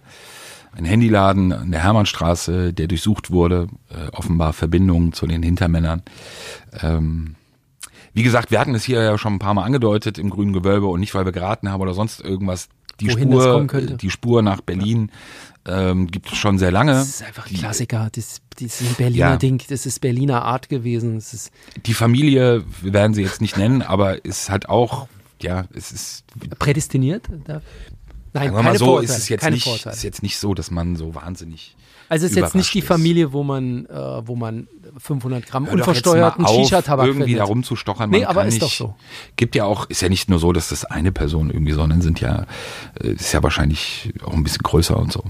[0.76, 6.02] ein Handyladen an der Hermannstraße, der durchsucht wurde, äh, offenbar Verbindungen zu den Hintermännern.
[6.82, 7.36] Ähm,
[8.14, 10.88] wie gesagt, wir hatten es hier ja schon ein paar Mal angedeutet im grünen Gewölbe
[10.88, 12.70] und nicht, weil wir geraten haben oder sonst irgendwas.
[13.00, 13.68] Die Wohin Spur,
[13.98, 15.12] die Spur nach Berlin
[15.68, 16.94] ähm, gibt es schon sehr lange.
[16.94, 18.10] Das ist einfach ein Klassiker.
[18.12, 19.38] Das, das ist ein Berliner Ja.
[19.38, 19.62] Ding.
[19.68, 21.22] Das ist Berliner Art gewesen.
[21.86, 25.08] Die Familie, wir werden sie jetzt nicht nennen, aber ist halt auch,
[25.42, 26.24] ja, es ist,
[26.60, 27.28] prädestiniert.
[27.30, 27.62] Nein,
[28.34, 29.12] sagen wir mal so, Vorurteile.
[29.14, 29.96] ist es jetzt nicht, Vorurteile.
[29.96, 31.75] ist jetzt nicht so, dass man so wahnsinnig.
[32.10, 32.82] Also es ist jetzt nicht die.
[32.82, 33.92] Familie, wo man, äh,
[34.28, 37.42] wo man 500 Gramm unversteuerten Shisha-Tabak irgendwie findet.
[37.42, 38.10] da rumzustochern.
[38.10, 38.96] Nee, man aber kann ist nicht, doch so.
[39.36, 42.22] Gibt ja auch, ist ja nicht nur so, dass das eine Person irgendwie, sondern sind
[42.22, 42.46] ja,
[43.02, 45.24] äh, ist ja wahrscheinlich auch ein bisschen größer und so.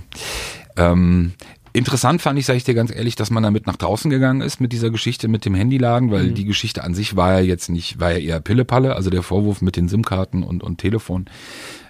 [0.78, 1.34] Ähm,
[1.74, 4.60] interessant fand ich, sage ich dir ganz ehrlich, dass man damit nach draußen gegangen ist
[4.60, 6.36] mit dieser Geschichte mit dem Handyladen, weil Mhm.
[6.36, 9.62] die Geschichte an sich war ja jetzt nicht, war ja eher Pillepalle, also der Vorwurf
[9.62, 11.26] mit den SIM-Karten und, und Telefon.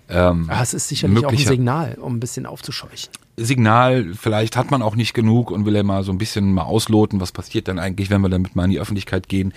[0.08, 3.10] Ähm, Ah, es ist sicherlich auch ein Signal, um ein bisschen aufzuscheuchen.
[3.38, 6.64] Signal, vielleicht hat man auch nicht genug und will ja mal so ein bisschen mal
[6.64, 9.54] ausloten, was passiert dann eigentlich, wenn wir damit mal in die Öffentlichkeit gehen.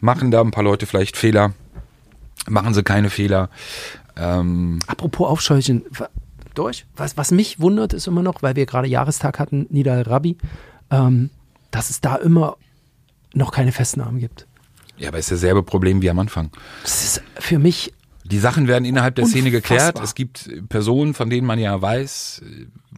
[0.00, 1.52] Machen da ein paar Leute vielleicht Fehler?
[2.48, 3.50] Machen sie keine Fehler?
[4.16, 5.84] Ähm, Apropos Aufscheuchen,
[6.56, 6.86] durch.
[6.96, 10.36] Was, was mich wundert, ist immer noch, weil wir gerade Jahrestag hatten, Nidal Rabi,
[10.90, 11.30] ähm,
[11.70, 12.56] dass es da immer
[13.34, 14.46] noch keine Festnahmen gibt.
[14.96, 16.50] ja, aber ist dasselbe Problem wie am Anfang.
[16.82, 17.92] Das ist für mich,
[18.30, 19.96] Die Sachen werden innerhalb der Szene geklärt.
[19.96, 20.04] Unfassbar.
[20.04, 22.42] Es gibt Personen, von denen man ja weiß,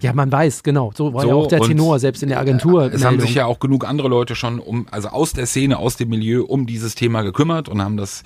[0.01, 2.93] ja, man weiß, genau, so war ja So, auch der Tenor, selbst in der Agentur.
[2.93, 5.97] Es haben sich ja auch genug andere Leute schon um, also aus der Szene, aus
[5.97, 8.22] dem Milieu um dieses Thema gekümmert und haben das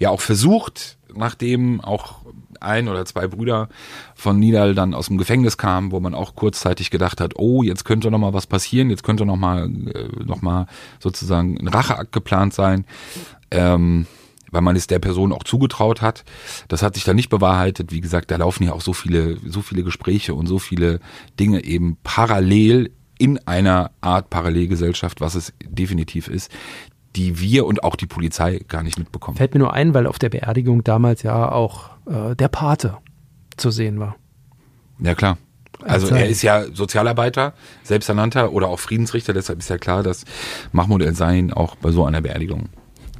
[0.00, 2.16] ja auch versucht, nachdem auch
[2.60, 3.68] ein oder zwei Brüder
[4.14, 7.84] von Nidal dann aus dem Gefängnis kamen, wo man auch kurzzeitig gedacht hat, oh, jetzt
[7.84, 10.66] könnte noch mal was passieren, jetzt könnte noch mal, äh, noch mal
[10.98, 12.86] sozusagen ein Racheakt geplant sein.
[13.50, 14.06] Ähm,
[14.54, 16.24] weil man es der Person auch zugetraut hat.
[16.68, 17.92] Das hat sich dann nicht bewahrheitet.
[17.92, 21.00] Wie gesagt, da laufen ja auch so viele, so viele Gespräche und so viele
[21.38, 26.50] Dinge eben parallel in einer Art Parallelgesellschaft, was es definitiv ist,
[27.16, 29.36] die wir und auch die Polizei gar nicht mitbekommen.
[29.36, 32.98] Fällt mir nur ein, weil auf der Beerdigung damals ja auch äh, der Pate
[33.56, 34.16] zu sehen war.
[35.00, 35.38] Ja, klar.
[35.82, 37.52] Also er ist ja Sozialarbeiter,
[37.82, 40.24] selbsternannter oder auch Friedensrichter, deshalb ist ja klar, dass
[40.72, 42.68] Mahmoud El-Zain auch bei so einer Beerdigung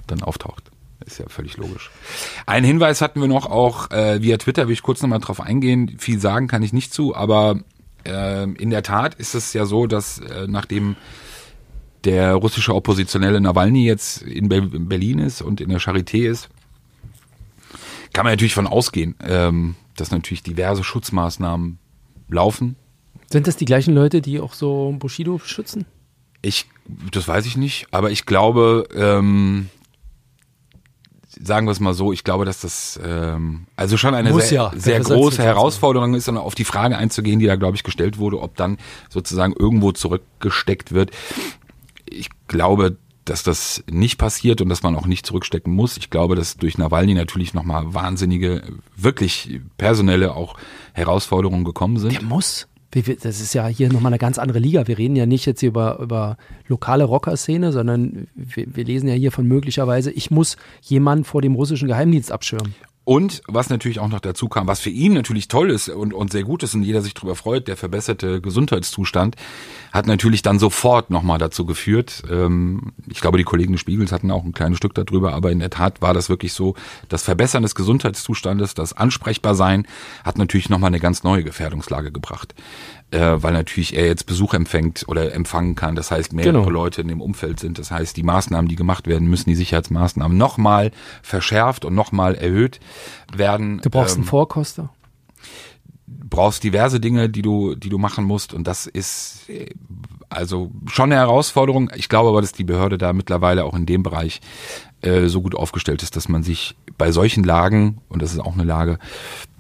[0.07, 0.71] dann auftaucht.
[1.05, 1.91] Ist ja völlig logisch.
[2.47, 5.97] Einen Hinweis hatten wir noch auch äh, via Twitter, will ich kurz nochmal drauf eingehen.
[5.99, 7.61] Viel sagen kann ich nicht zu, aber
[8.07, 10.97] äh, in der Tat ist es ja so, dass äh, nachdem
[12.05, 16.49] der russische Oppositionelle Nawalny jetzt in, Be in Berlin ist und in der Charité ist,
[18.13, 21.79] kann man natürlich von ausgehen, ähm, dass natürlich diverse Schutzmaßnahmen
[22.29, 22.77] laufen.
[23.31, 25.87] Sind das die gleichen Leute, die auch so Bushido schützen?
[26.43, 26.67] Ich,
[27.11, 29.69] das weiß ich nicht, aber ich glaube, ähm,
[31.45, 34.73] sagen wir es mal so, ich glaube, dass das ähm, also schon eine Muss sehr,
[34.73, 34.73] ja.
[34.75, 38.41] sehr große Herausforderung ist, und auf die Frage einzugehen, die da, glaube ich, gestellt wurde,
[38.41, 38.79] ob dann
[39.11, 41.11] sozusagen irgendwo zurückgesteckt wird.
[42.07, 45.97] Ich glaube, dass das nicht passiert und dass man auch nicht zurückstecken muss.
[45.97, 48.63] Ich glaube, dass durch Nawalny natürlich nochmal wahnsinnige,
[48.97, 50.57] wirklich personelle auch
[50.93, 52.13] Herausforderungen gekommen sind.
[52.13, 52.69] Der muss.
[52.95, 54.87] Das ist ja hier nochmal eine ganz andere Liga.
[54.87, 56.37] Wir reden ja nicht jetzt hier über, über
[56.69, 61.55] lokale Rockerszene, sondern wir, wir lesen ja hier von möglicherweise, ich muss jemanden vor dem
[61.55, 62.75] russischen Geheimdienst abschirmen.
[63.05, 66.33] Und was natürlich auch noch dazu kam, was für ihn natürlich toll ist und, und
[66.33, 69.37] sehr gut ist und jeder sich darüber freut, der verbesserte Gesundheitszustand,
[69.93, 72.23] hat natürlich dann sofort nochmal dazu geführt.
[72.31, 75.59] Ähm, ich glaube, die Kollegen des Spiegels hatten auch ein kleines Stück darüber, aber in
[75.59, 76.77] der Tat war das wirklich so,
[77.11, 79.87] das Verbessern des Gesundheitszustandes, das Ansprechbarsein,
[80.25, 82.55] hat natürlich nochmal eine ganz neue Gefährdungslage gebracht.
[83.15, 85.95] Äh, weil natürlich er jetzt Besuch empfängt oder empfangen kann.
[85.95, 86.69] Das heißt, mehrere Genau.
[86.69, 87.79] Leute in dem Umfeld sind.
[87.79, 90.91] Das heißt, die Maßnahmen, die gemacht werden, müssen die Sicherheitsmaßnahmen nochmal
[91.23, 92.81] verschärft und nochmal erhöht
[93.33, 93.81] werden.
[93.83, 94.91] Du brauchst ähm, einen Vorkoster.
[96.09, 98.53] brauchst diverse Dinge, die du, die du machen musst.
[98.53, 99.71] Und das ist äh,
[100.29, 101.93] also schon eine Herausforderung.
[101.95, 104.41] Ich glaube aber, dass die Behörde da mittlerweile auch in dem Bereich
[105.03, 108.55] äh, so gut aufgestellt ist, dass man sich bei solchen Lagen, und das ist auch
[108.55, 108.99] eine Lage,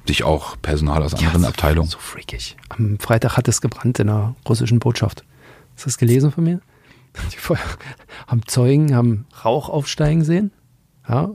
[0.06, 1.88] sich auch Personal aus anderen so- Abteilungen.
[1.88, 2.56] So freakig.
[2.68, 5.24] Am Freitag hat es gebrannt in der russischen Botschaft.
[5.74, 6.60] Hast du das gelesen von mir?
[7.32, 7.58] Die Feuer
[8.26, 10.50] haben Zeugen, haben Rauch aufsteigen sehen.
[11.08, 11.30] Ja,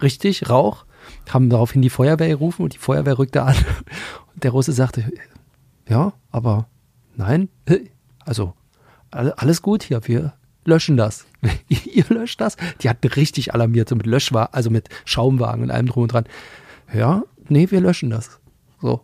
[0.00, 0.84] richtig, Rauch.
[1.30, 3.56] Haben daraufhin die Feuerwehr gerufen und die Feuerwehr rückte an.
[4.34, 5.10] Und der Russe sagte,
[5.88, 6.68] ja, aber
[7.16, 7.48] nein,
[8.24, 8.54] also
[9.10, 10.32] alle- alles gut hier, wir
[10.64, 11.26] löschen das.
[11.68, 12.56] Ihr löscht das?
[12.80, 16.24] Die hatten richtig alarmiert, so mit Löschwagen, also mit Schaumwagen und allem drum und dran.
[16.94, 17.22] Ja,
[17.52, 18.40] nee, wir löschen das.
[18.80, 19.00] So,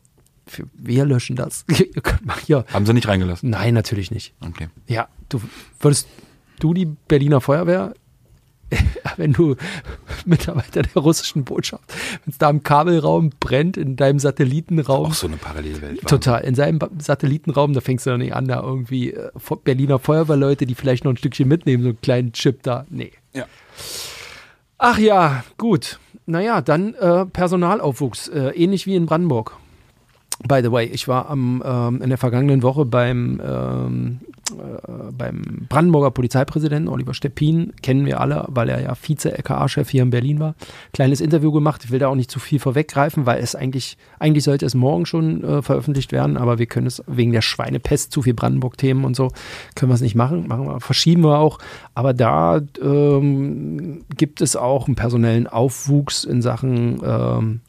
[0.74, 1.64] wir- löschen das.
[1.78, 2.64] Ihr könnt mal hier.
[2.72, 3.50] Haben sie nicht reingelassen.
[3.50, 4.34] Nein, natürlich nicht.
[4.44, 4.68] Okay.
[4.86, 5.40] Ja, du
[5.80, 6.08] würdest
[6.58, 7.94] du die Berliner Feuerwehr,
[9.16, 9.56] wenn du
[10.26, 11.84] Mitarbeiter der russischen Botschaft,
[12.24, 16.02] wenn es da im Kabelraum brennt, in deinem Satellitenraum, Auch so eine Parallelwelt.
[16.06, 19.30] total, in seinem Satellitenraum, da fängst du doch nicht an, da irgendwie äh,
[19.64, 22.84] Berliner Feuerwehrleute, die vielleicht noch ein Stückchen mitnehmen, so einen kleinen Chip da.
[22.90, 23.12] Nee.
[23.32, 23.46] Ja.
[24.78, 25.98] Ach ja, gut.
[26.28, 29.56] Naja, dann äh, Personalaufwuchs, äh, ähnlich wie in Brandenburg.
[30.46, 34.20] By the way, ich war am, ähm, in der vergangenen Woche beim, ähm,
[34.52, 40.10] äh, beim Brandenburger Polizeipräsidenten Oliver Steppin, kennen wir alle, weil er ja Vize-LKA-Chef hier in
[40.10, 40.54] Berlin war.
[40.92, 44.44] Kleines Interview gemacht, ich will da auch nicht zu viel vorweggreifen, weil es eigentlich, eigentlich
[44.44, 48.22] sollte es morgen schon äh, veröffentlicht werden, aber wir können es wegen der Schweinepest, zu
[48.22, 49.32] viel Brandenburg-Themen und so,
[49.74, 51.58] können wir es nicht machen, machen wir, verschieben wir auch.
[51.96, 57.60] Aber da ähm, gibt es auch einen personellen Aufwuchs in Sachen ähm,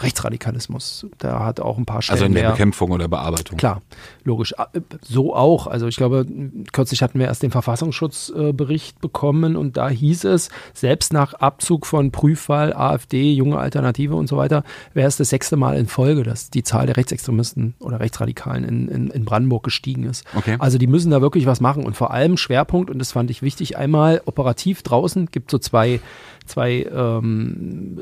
[0.00, 1.06] Rechtsradikalismus.
[1.18, 2.50] Da hat auch ein paar Stellen Also in der mehr.
[2.52, 3.56] Bekämpfung oder Bearbeitung.
[3.56, 3.82] Klar,
[4.24, 4.54] logisch.
[4.72, 5.66] Äh, So auch.
[5.66, 6.26] Also ich glaube,
[6.72, 12.10] kürzlich hatten wir erst den Verfassungsschutzbericht bekommen und da hieß es, selbst nach Abzug von
[12.12, 16.50] Prüfwahl, AfD, junge Alternative und so weiter, wäre es das sechste Mal in Folge, dass
[16.50, 20.24] die Zahl der Rechtsextremisten oder Rechtsradikalen in, in, in Brandenburg gestiegen ist.
[20.36, 20.56] Okay.
[20.58, 23.42] Also die müssen da wirklich was machen und vor allem Schwerpunkt, und das fand ich
[23.42, 26.00] wichtig, einmal operativ draußen, gibt so zwei,
[26.46, 27.98] zwei ähm,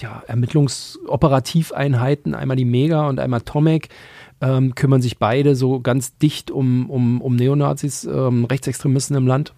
[0.00, 3.90] ja, Ermittlungsoperativeinheiten, einmal die Mega und einmal Tomek,
[4.40, 9.54] ähm, kümmern sich beide so ganz dicht um, um, um Neonazis, ähm, Rechtsextremisten im Land.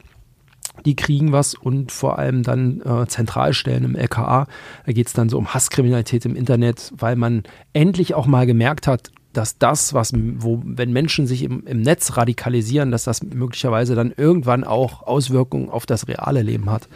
[0.86, 4.46] Die kriegen was und vor allem dann äh, Zentralstellen im LKA.
[4.86, 8.86] Da geht es dann so um Hasskriminalität im Internet, weil man endlich auch mal gemerkt
[8.86, 13.94] hat, dass das, was, wo, wenn Menschen sich im, im Netz radikalisieren, dass das möglicherweise
[13.94, 16.88] dann irgendwann auch Auswirkungen auf das reale Leben hat.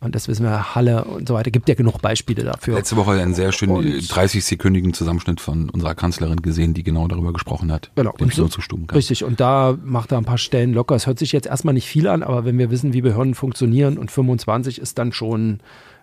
[0.00, 1.50] Und das wissen wir, Halle und so weiter.
[1.50, 2.76] Gibt ja genug Beispiele dafür.
[2.76, 7.32] Letzte Woche einen sehr schönen Und- 30-sekündigen Zusammenschnitt von unserer Kanzlerin gesehen, die genau darüber
[7.32, 8.12] gesprochen hat, Genau.
[8.12, 8.94] dem ich so- zustimmen kann.
[8.96, 10.94] Richtig, und da macht er ein paar Stellen locker.
[10.94, 13.98] Es hört sich jetzt erstmal nicht viel an, aber wenn wir wissen, wie Behörden funktionieren
[13.98, 15.58] und 25 ist dann schon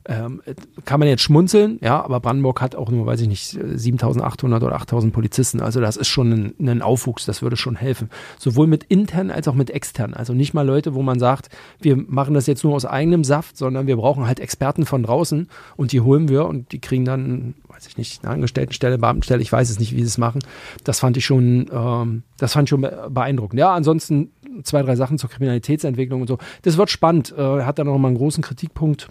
[0.08, 0.42] Ähm,
[0.86, 4.76] kann man jetzt schmunzeln, ja, aber Brandenburg hat auch nur, weiß ich nicht, 7800 oder
[4.76, 5.62] 8000 Polizisten.
[5.62, 8.10] Also das ist schon ein, ein Aufwuchs, das würde schon helfen.
[8.38, 10.14] Sowohl mit intern als auch mit extern.
[10.14, 11.50] Also nicht mal Leute, wo man sagt,
[11.82, 15.48] wir machen das jetzt nur aus eigenem Saft, sondern wir brauchen halt Experten von draußen
[15.76, 19.52] und die holen wir und die kriegen dann, weiß ich nicht, eine Angestelltenstelle, Beamtenstelle, ich
[19.52, 20.44] weiß es nicht, wie sie es machen.
[20.84, 23.60] Das fand ich schon, ähm, das fand ich schon beeindruckend.
[23.60, 24.30] Ja, ansonsten
[24.64, 26.38] zwei, drei Sachen zur Kriminalitätsentwicklung und so.
[26.62, 27.34] Das wird spannend.
[27.36, 29.10] Äh, hat da noch mal einen großen Kritikpunkt.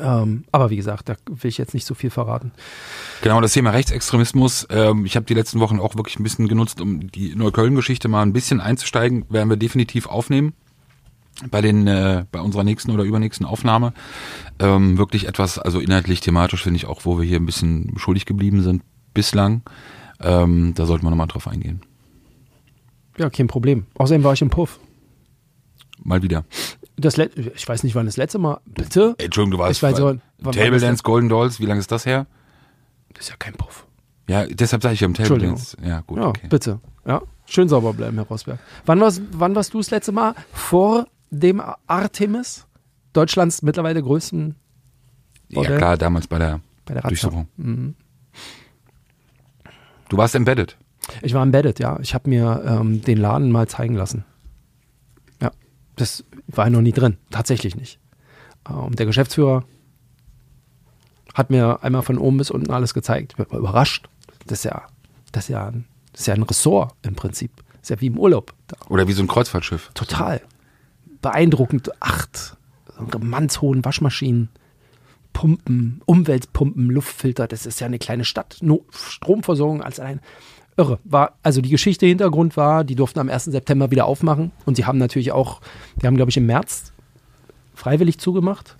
[0.00, 2.52] Ähm, aber wie gesagt, da will ich jetzt nicht so viel verraten.
[3.22, 4.66] Genau, das Thema Rechtsextremismus.
[4.70, 8.22] Ähm, ich habe die letzten Wochen auch wirklich ein bisschen genutzt, um die Neukölln-Geschichte mal
[8.22, 9.24] ein bisschen einzusteigen.
[9.28, 10.54] Werden wir definitiv aufnehmen
[11.50, 13.92] bei den äh, bei unserer nächsten oder übernächsten Aufnahme.
[14.58, 18.26] Ähm, wirklich etwas, also inhaltlich, thematisch finde ich auch, wo wir hier ein bisschen schuldig
[18.26, 18.82] geblieben sind
[19.14, 19.62] bislang.
[20.20, 21.80] Ähm, da sollten wir nochmal drauf eingehen.
[23.16, 23.86] Ja, kein Problem.
[23.94, 24.78] Außerdem war ich im Puff.
[26.02, 26.44] Mal wieder.
[27.00, 28.60] Das ich weiß nicht, wann das letzte Mal.
[28.66, 29.14] Bitte?
[29.18, 32.04] Entschuldigung, du warst ich weiß, wann, wann Table Dance, Golden Dolls, wie lange ist das
[32.04, 32.26] her?
[33.14, 33.86] Das ist ja kein Puff.
[34.28, 35.76] Ja, deshalb sage ich ja im Table Dance.
[35.84, 36.18] Ja, gut.
[36.18, 36.46] Ja, okay.
[36.48, 36.80] bitte.
[37.06, 38.58] Ja, schön sauber bleiben, Herr Rosberg.
[38.86, 42.66] Wann warst, wann warst du das letzte Mal vor dem Artemis?
[43.12, 44.54] Deutschlands mittlerweile größten
[45.52, 45.72] Bordell?
[45.72, 47.48] Ja, klar, damals bei der, bei der Durchsuchung.
[47.56, 47.96] Mhm.
[50.08, 50.76] Du warst embedded.
[51.22, 51.98] Ich war embedded, ja.
[52.00, 54.24] Ich habe mir ähm, den Laden mal zeigen lassen.
[55.40, 55.50] Ja,
[55.96, 57.16] das war ich noch nie drin.
[57.30, 57.98] Tatsächlich nicht.
[58.68, 59.64] Ähm, der Geschäftsführer
[61.34, 63.34] hat mir einmal von oben bis unten alles gezeigt.
[63.38, 64.08] Ich war überrascht.
[64.46, 64.82] Das ist ja,
[65.32, 67.52] das ist ja, ein, das ist ja ein Ressort im Prinzip.
[67.72, 68.52] Das ist ja wie im Urlaub.
[68.88, 69.90] Oder wie so ein Kreuzfahrtschiff.
[69.94, 70.40] Total.
[71.22, 71.90] Beeindruckend.
[72.00, 72.56] Acht
[73.18, 74.50] mannshohen Waschmaschinen.
[75.32, 78.58] Pumpen, Umweltpumpen, Luftfilter, das ist ja eine kleine Stadt.
[78.62, 80.20] No Stromversorgung als allein
[80.76, 80.98] irre.
[81.04, 83.46] War, also die Geschichte Hintergrund war, die durften am 1.
[83.46, 85.60] September wieder aufmachen und sie haben natürlich auch,
[86.00, 86.92] die haben, glaube ich, im März
[87.74, 88.76] freiwillig zugemacht.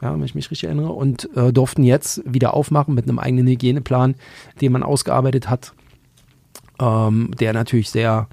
[0.00, 3.46] Ja, wenn ich mich richtig erinnere, und äh, durften jetzt wieder aufmachen mit einem eigenen
[3.46, 4.16] Hygieneplan,
[4.60, 5.74] den man ausgearbeitet hat,
[6.80, 8.26] ähm, der natürlich sehr,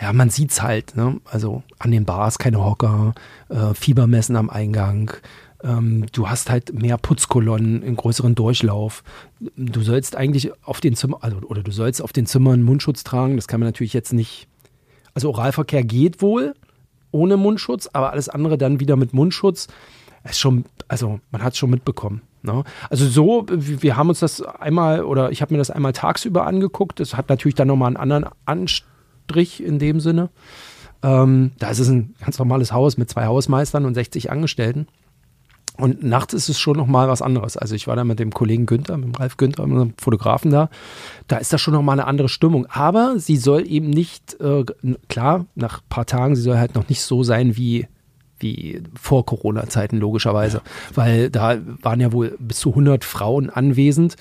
[0.00, 1.20] ja, man sieht es halt, ne?
[1.26, 3.14] also an den Bars keine Hocker,
[3.50, 5.12] äh, Fiebermessen am Eingang,
[5.62, 9.02] ähm, du hast halt mehr Putzkolonnen, einen größeren Durchlauf.
[9.56, 13.36] Du sollst eigentlich auf den Zimmern, also, oder du sollst auf den Zimmern Mundschutz tragen.
[13.36, 14.48] Das kann man natürlich jetzt nicht.
[15.14, 16.54] Also Oralverkehr geht wohl
[17.10, 19.68] ohne Mundschutz, aber alles andere dann wieder mit Mundschutz.
[20.24, 22.22] Ist schon, also man hat es schon mitbekommen.
[22.42, 22.64] Ne?
[22.90, 27.00] Also so, wir haben uns das einmal oder ich habe mir das einmal tagsüber angeguckt.
[27.00, 30.30] Das hat natürlich dann nochmal einen anderen Anstrich in dem Sinne.
[31.02, 34.88] Ähm, da ist es ein ganz normales Haus mit zwei Hausmeistern und 60 Angestellten.
[35.76, 37.56] Und nachts ist es schon nochmal was anderes.
[37.56, 40.70] Also ich war da mit dem Kollegen Günther, mit dem Ralf Günther, unserem Fotografen da.
[41.28, 42.66] Da ist das schon nochmal eine andere Stimmung.
[42.66, 44.64] Aber sie soll eben nicht, äh,
[45.08, 47.86] klar, nach ein paar Tagen, sie soll halt noch nicht so sein wie,
[48.38, 50.62] wie vor Corona-Zeiten logischerweise.
[50.94, 54.16] Weil da waren ja wohl bis zu 100 Frauen anwesend.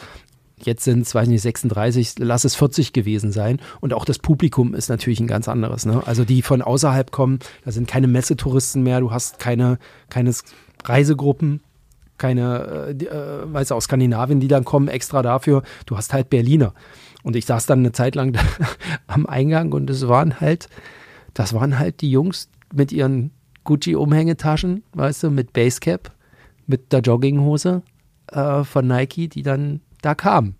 [0.58, 3.60] Jetzt sind es, weiß ich nicht, 36, lass es 40 gewesen sein.
[3.82, 5.86] Und auch das Publikum ist natürlich ein ganz anderes.
[5.86, 6.02] Ne?
[6.06, 9.80] Also die von außerhalb kommen, da sind keine Messetouristen mehr, du hast keine,
[10.10, 10.44] keines
[10.90, 11.62] Reisegruppen,
[12.18, 15.64] keine, äh, äh, weiß aus Skandinavien, die dann kommen extra dafür.
[15.86, 16.74] Du hast halt Berliner.
[17.24, 18.38] Und ich saß dann eine Zeit lang
[19.08, 20.70] am Eingang und es waren halt,
[21.34, 23.32] das waren halt die Jungs mit ihren
[23.64, 26.12] Gucci-Umhängetaschen, weißt du, mit Basecap,
[26.68, 27.82] mit der Jogginghose
[28.28, 30.56] äh, von Nike, die dann da kamen.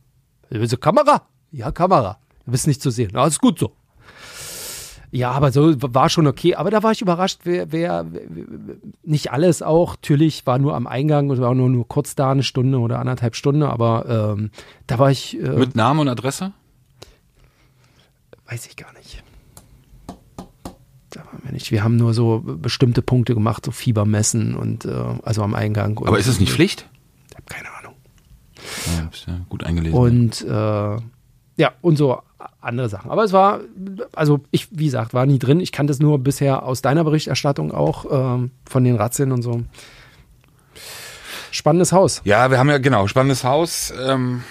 [0.80, 1.28] Kamera?
[1.52, 2.18] Ja, Kamera.
[2.46, 3.16] Du bist nicht zu sehen.
[3.16, 3.72] Ist gut so.
[5.12, 6.56] Ja, aber so war schon okay.
[6.56, 8.06] Aber da war ich überrascht, wer, wer,
[9.04, 9.96] nicht alles auch.
[9.96, 13.36] Natürlich war nur am Eingang und war nur, nur kurz da, eine Stunde oder anderthalb
[13.36, 14.52] Stunden, aber ähm,
[14.88, 15.40] da war ich.
[15.42, 16.54] Äh, Mit Namen und Adresse?
[18.48, 19.24] Weiß ich gar nicht.
[21.10, 21.72] Da waren wir nicht.
[21.72, 24.94] Wir haben nur so bestimmte Punkte gemacht, so Fiebermessen und äh,
[25.24, 25.98] also am Eingang.
[26.06, 26.90] Aber ist es nicht Pflicht?
[27.30, 27.96] Ich habe keine Ahnung.
[29.28, 29.98] Ja, gut eingelesen.
[29.98, 30.98] Und äh,
[31.58, 32.22] ja, und so
[32.62, 33.12] andere Sachen.
[33.12, 33.62] Aber es war,
[34.14, 35.60] also ich, wie gesagt, war nie drin.
[35.60, 39.64] Ich kannte es nur bisher aus deiner Berichterstattung auch ähm, von den Razzien und so.
[41.52, 42.22] Spannendes Haus.
[42.26, 43.94] Ja, wir haben ja genau, spannendes Haus.
[43.98, 44.44] Ähm,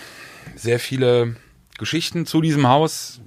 [0.56, 1.36] sehr viele
[1.78, 3.20] Geschichten zu diesem Haus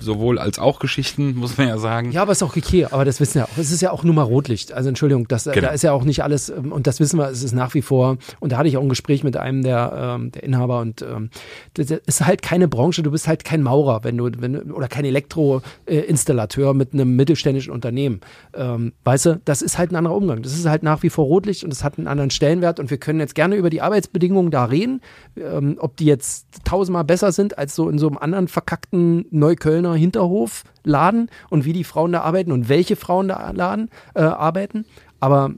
[0.00, 2.12] sowohl als auch Geschichten, muss man ja sagen.
[2.12, 3.58] Ja, aber es ist auch okay, aber das wissen wir auch.
[3.58, 4.72] Es ist ja auch nur mal Rotlicht.
[4.72, 5.60] Also Entschuldigung, das, genau.
[5.60, 7.82] da ist ja auch nicht alles, ähm, und das wissen wir, es ist nach wie
[7.82, 11.02] vor, und da hatte ich auch ein Gespräch mit einem der, ähm, der Inhaber und
[11.02, 11.30] ähm,
[11.74, 15.04] das ist halt keine Branche, du bist halt kein Maurer, wenn du, wenn, oder kein
[15.04, 18.20] Elektroinstallateur mit einem mittelständischen Unternehmen.
[18.54, 20.42] Ähm, weißt du, das ist halt ein anderer Umgang.
[20.42, 22.98] Das ist halt nach wie vor Rotlicht und es hat einen anderen Stellenwert und wir
[22.98, 25.00] können jetzt gerne über die Arbeitsbedingungen da reden,
[25.36, 29.89] ähm, ob die jetzt tausendmal besser sind als so in so einem anderen verkackten Neuköllner
[29.90, 34.84] Berliner Hinterhofladen und wie die Frauen da arbeiten und welche Frauen da laden, äh, arbeiten.
[35.18, 35.52] Aber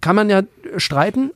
[0.00, 0.42] kann man ja
[0.76, 1.32] streiten,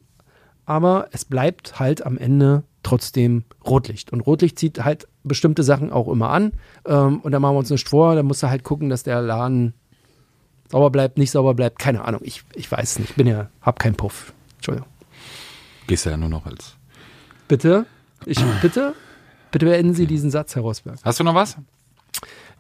[0.67, 4.13] aber es bleibt halt am Ende trotzdem Rotlicht.
[4.13, 6.53] Und Rotlicht zieht halt bestimmte Sachen auch immer an.
[6.85, 9.23] Ähm, und da machen wir uns nicht vor, da musst du halt gucken, dass der
[9.23, 9.75] Laden
[10.71, 11.79] sauber bleibt, nicht sauber bleibt.
[11.79, 13.11] Keine Ahnung, ich, ich weiß es nicht.
[13.11, 14.33] Ich bin ja, hab keinen Puff.
[14.57, 14.89] Entschuldigung.
[15.87, 16.77] Gehst ja nur noch als.
[17.49, 17.87] Bitte?
[18.25, 18.95] Ich, bitte?
[19.51, 20.99] Bitte beenden Sie diesen Satz, Herr Rosberg.
[21.05, 21.57] Hast du noch was?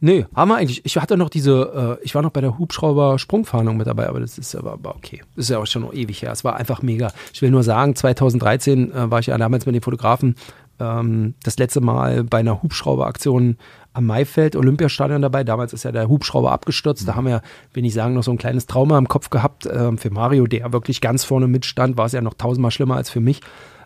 [0.05, 0.85] Nee, haben wir eigentlich.
[0.85, 4.37] Ich hatte noch diese, äh, ich war noch bei der Hubschrauber-Sprungfahndung mit dabei, aber das
[4.37, 5.23] ist aber, aber okay.
[5.37, 6.33] Das ist ja auch schon noch ewig her.
[6.33, 7.13] Es war einfach mega.
[7.33, 10.35] Ich will nur sagen, 2013 äh, war ich ja damals mit den Fotografen
[10.81, 13.59] ähm, das letzte Mal bei einer Hubschrauberaktion
[13.93, 15.45] am Maifeld Olympiastadion dabei.
[15.45, 17.07] Damals ist ja der Hubschrauber abgestürzt.
[17.07, 17.41] Da haben wir,
[17.73, 19.69] will ich sagen, noch so ein kleines Trauma im Kopf gehabt.
[19.73, 23.09] Ähm, für Mario, der wirklich ganz vorne mitstand, war es ja noch tausendmal schlimmer als
[23.09, 23.41] für mich.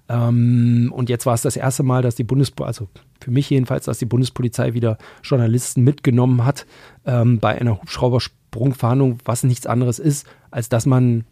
[0.08, 2.88] Ähm, und jetzt war es das erste Mal, dass die Bundespolizei, also
[3.20, 6.66] für mich jedenfalls, dass die Bundespolizei wieder Journalisten mitgenommen hat
[7.04, 11.24] ähm, bei einer Hubschraubersprungfahndung, was nichts anderes ist, als dass man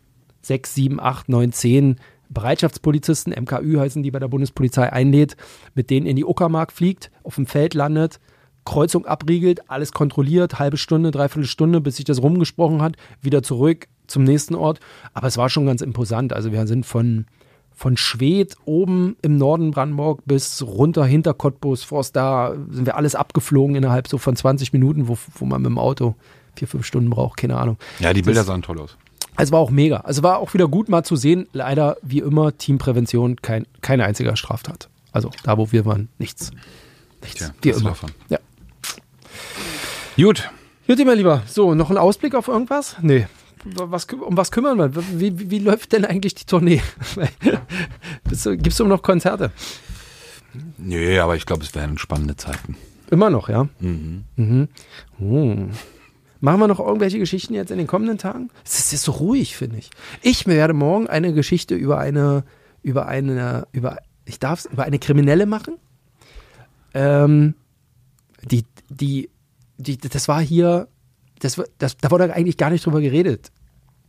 [0.42, 1.96] sechs, sieben, acht, neun, zehn
[2.30, 5.36] Bereitschaftspolizisten, MKÜ heißen die bei der Bundespolizei, einlädt,
[5.74, 8.18] mit denen in die Uckermark fliegt, auf dem Feld landet,
[8.64, 13.88] Kreuzung abriegelt, alles kontrolliert, halbe Stunde, dreiviertel Stunde, bis sich das rumgesprochen hat, wieder zurück
[14.06, 14.80] zum nächsten Ort.
[15.12, 16.32] Aber es war schon ganz imposant.
[16.32, 17.26] Also wir sind von
[17.74, 23.14] von Schwedt oben im Norden Brandenburg bis runter hinter Cottbus, Forst, da sind wir alles
[23.14, 26.14] abgeflogen innerhalb so von 20 Minuten, wo, wo man mit dem Auto
[26.56, 27.76] vier, fünf Stunden braucht, keine Ahnung.
[27.98, 28.96] Ja, die Bilder Das- sahen toll aus.
[29.36, 29.96] Es war auch mega.
[29.98, 31.48] Also war auch wieder gut mal zu sehen.
[31.52, 34.88] Leider, wie immer, Teamprävention, kein, keine einzige Straftat.
[35.10, 36.52] Also da, wo wir waren, nichts.
[37.20, 37.40] Nichts.
[37.40, 37.88] Tja, wie immer.
[37.90, 38.10] davon.
[38.28, 38.38] Ja.
[40.16, 40.48] Gut.
[40.86, 41.42] Juti, mein Lieber.
[41.46, 42.96] So, noch ein Ausblick auf irgendwas?
[43.00, 43.26] Nee.
[43.64, 44.94] Was, um was kümmern wir?
[45.18, 46.82] Wie, wie, wie läuft denn eigentlich die Tournee?
[48.44, 49.50] Du- Gibst du noch Konzerte?
[50.78, 52.76] Nee, aber ich glaube, es werden spannende Zeiten.
[53.10, 53.68] Immer noch, ja?
[53.80, 54.68] Mhm.
[55.20, 55.56] Oh.
[56.40, 58.50] Machen wir noch irgendwelche Geschichten jetzt in den kommenden Tagen?
[58.64, 59.90] Es ist jetzt so ruhig, finde ich.
[60.22, 62.44] Ich werde morgen eine Geschichte über eine,
[62.82, 65.76] über eine, über, ich darf es, über eine Kriminelle machen.
[66.92, 67.54] Ähm,
[68.42, 69.30] die, die,
[69.78, 70.88] die, das war hier,
[71.44, 73.52] das, das, da wurde eigentlich gar nicht drüber geredet,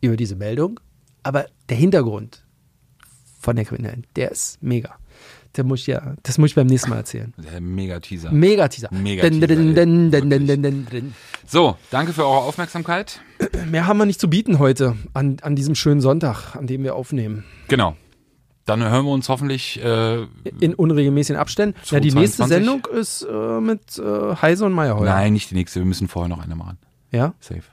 [0.01, 0.79] über diese Meldung.
[1.23, 2.45] Aber der Hintergrund
[3.39, 4.95] von der Kriminellen, der ist mega.
[5.55, 7.33] Der muss ich ja, das muss ich beim nächsten Mal erzählen.
[7.37, 8.31] Der Mega-Teaser.
[8.31, 8.89] Mega Teaser.
[8.91, 9.73] Mega Dun, Teaser, dun, ey.
[9.73, 10.47] dun, dun, dun, Wirklich.
[10.47, 11.13] dun, dun, dun.
[11.47, 13.21] So, danke für eure Aufmerksamkeit.
[13.69, 16.95] Mehr haben wir nicht zu bieten heute an, an diesem schönen Sonntag, an dem wir
[16.95, 17.45] aufnehmen.
[17.69, 17.95] Genau.
[18.65, 19.81] Dann hören wir uns hoffentlich.
[19.81, 20.23] Äh,
[20.59, 21.77] In unregelmäßigen Abständen.
[21.85, 22.47] Ja, die nächste 22.
[22.47, 25.05] Sendung ist äh, mit äh, Heise und Meyerheuer.
[25.05, 25.79] Nein, nicht die nächste.
[25.79, 26.79] Wir müssen vorher noch eine machen.
[27.11, 27.33] Ja?
[27.39, 27.63] Safe.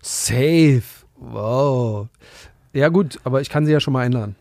[0.00, 0.82] Safe.
[1.16, 2.08] Wow.
[2.72, 4.34] Ja, gut, aber ich kann sie ja schon mal einladen.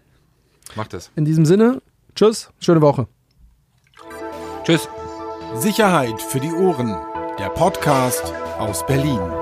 [0.76, 1.11] Mach das.
[1.15, 1.82] In diesem Sinne,
[2.15, 3.07] tschüss, schöne Woche.
[4.63, 4.88] Tschüss.
[5.55, 6.95] Sicherheit für die Ohren.
[7.38, 9.40] Der Podcast aus Berlin.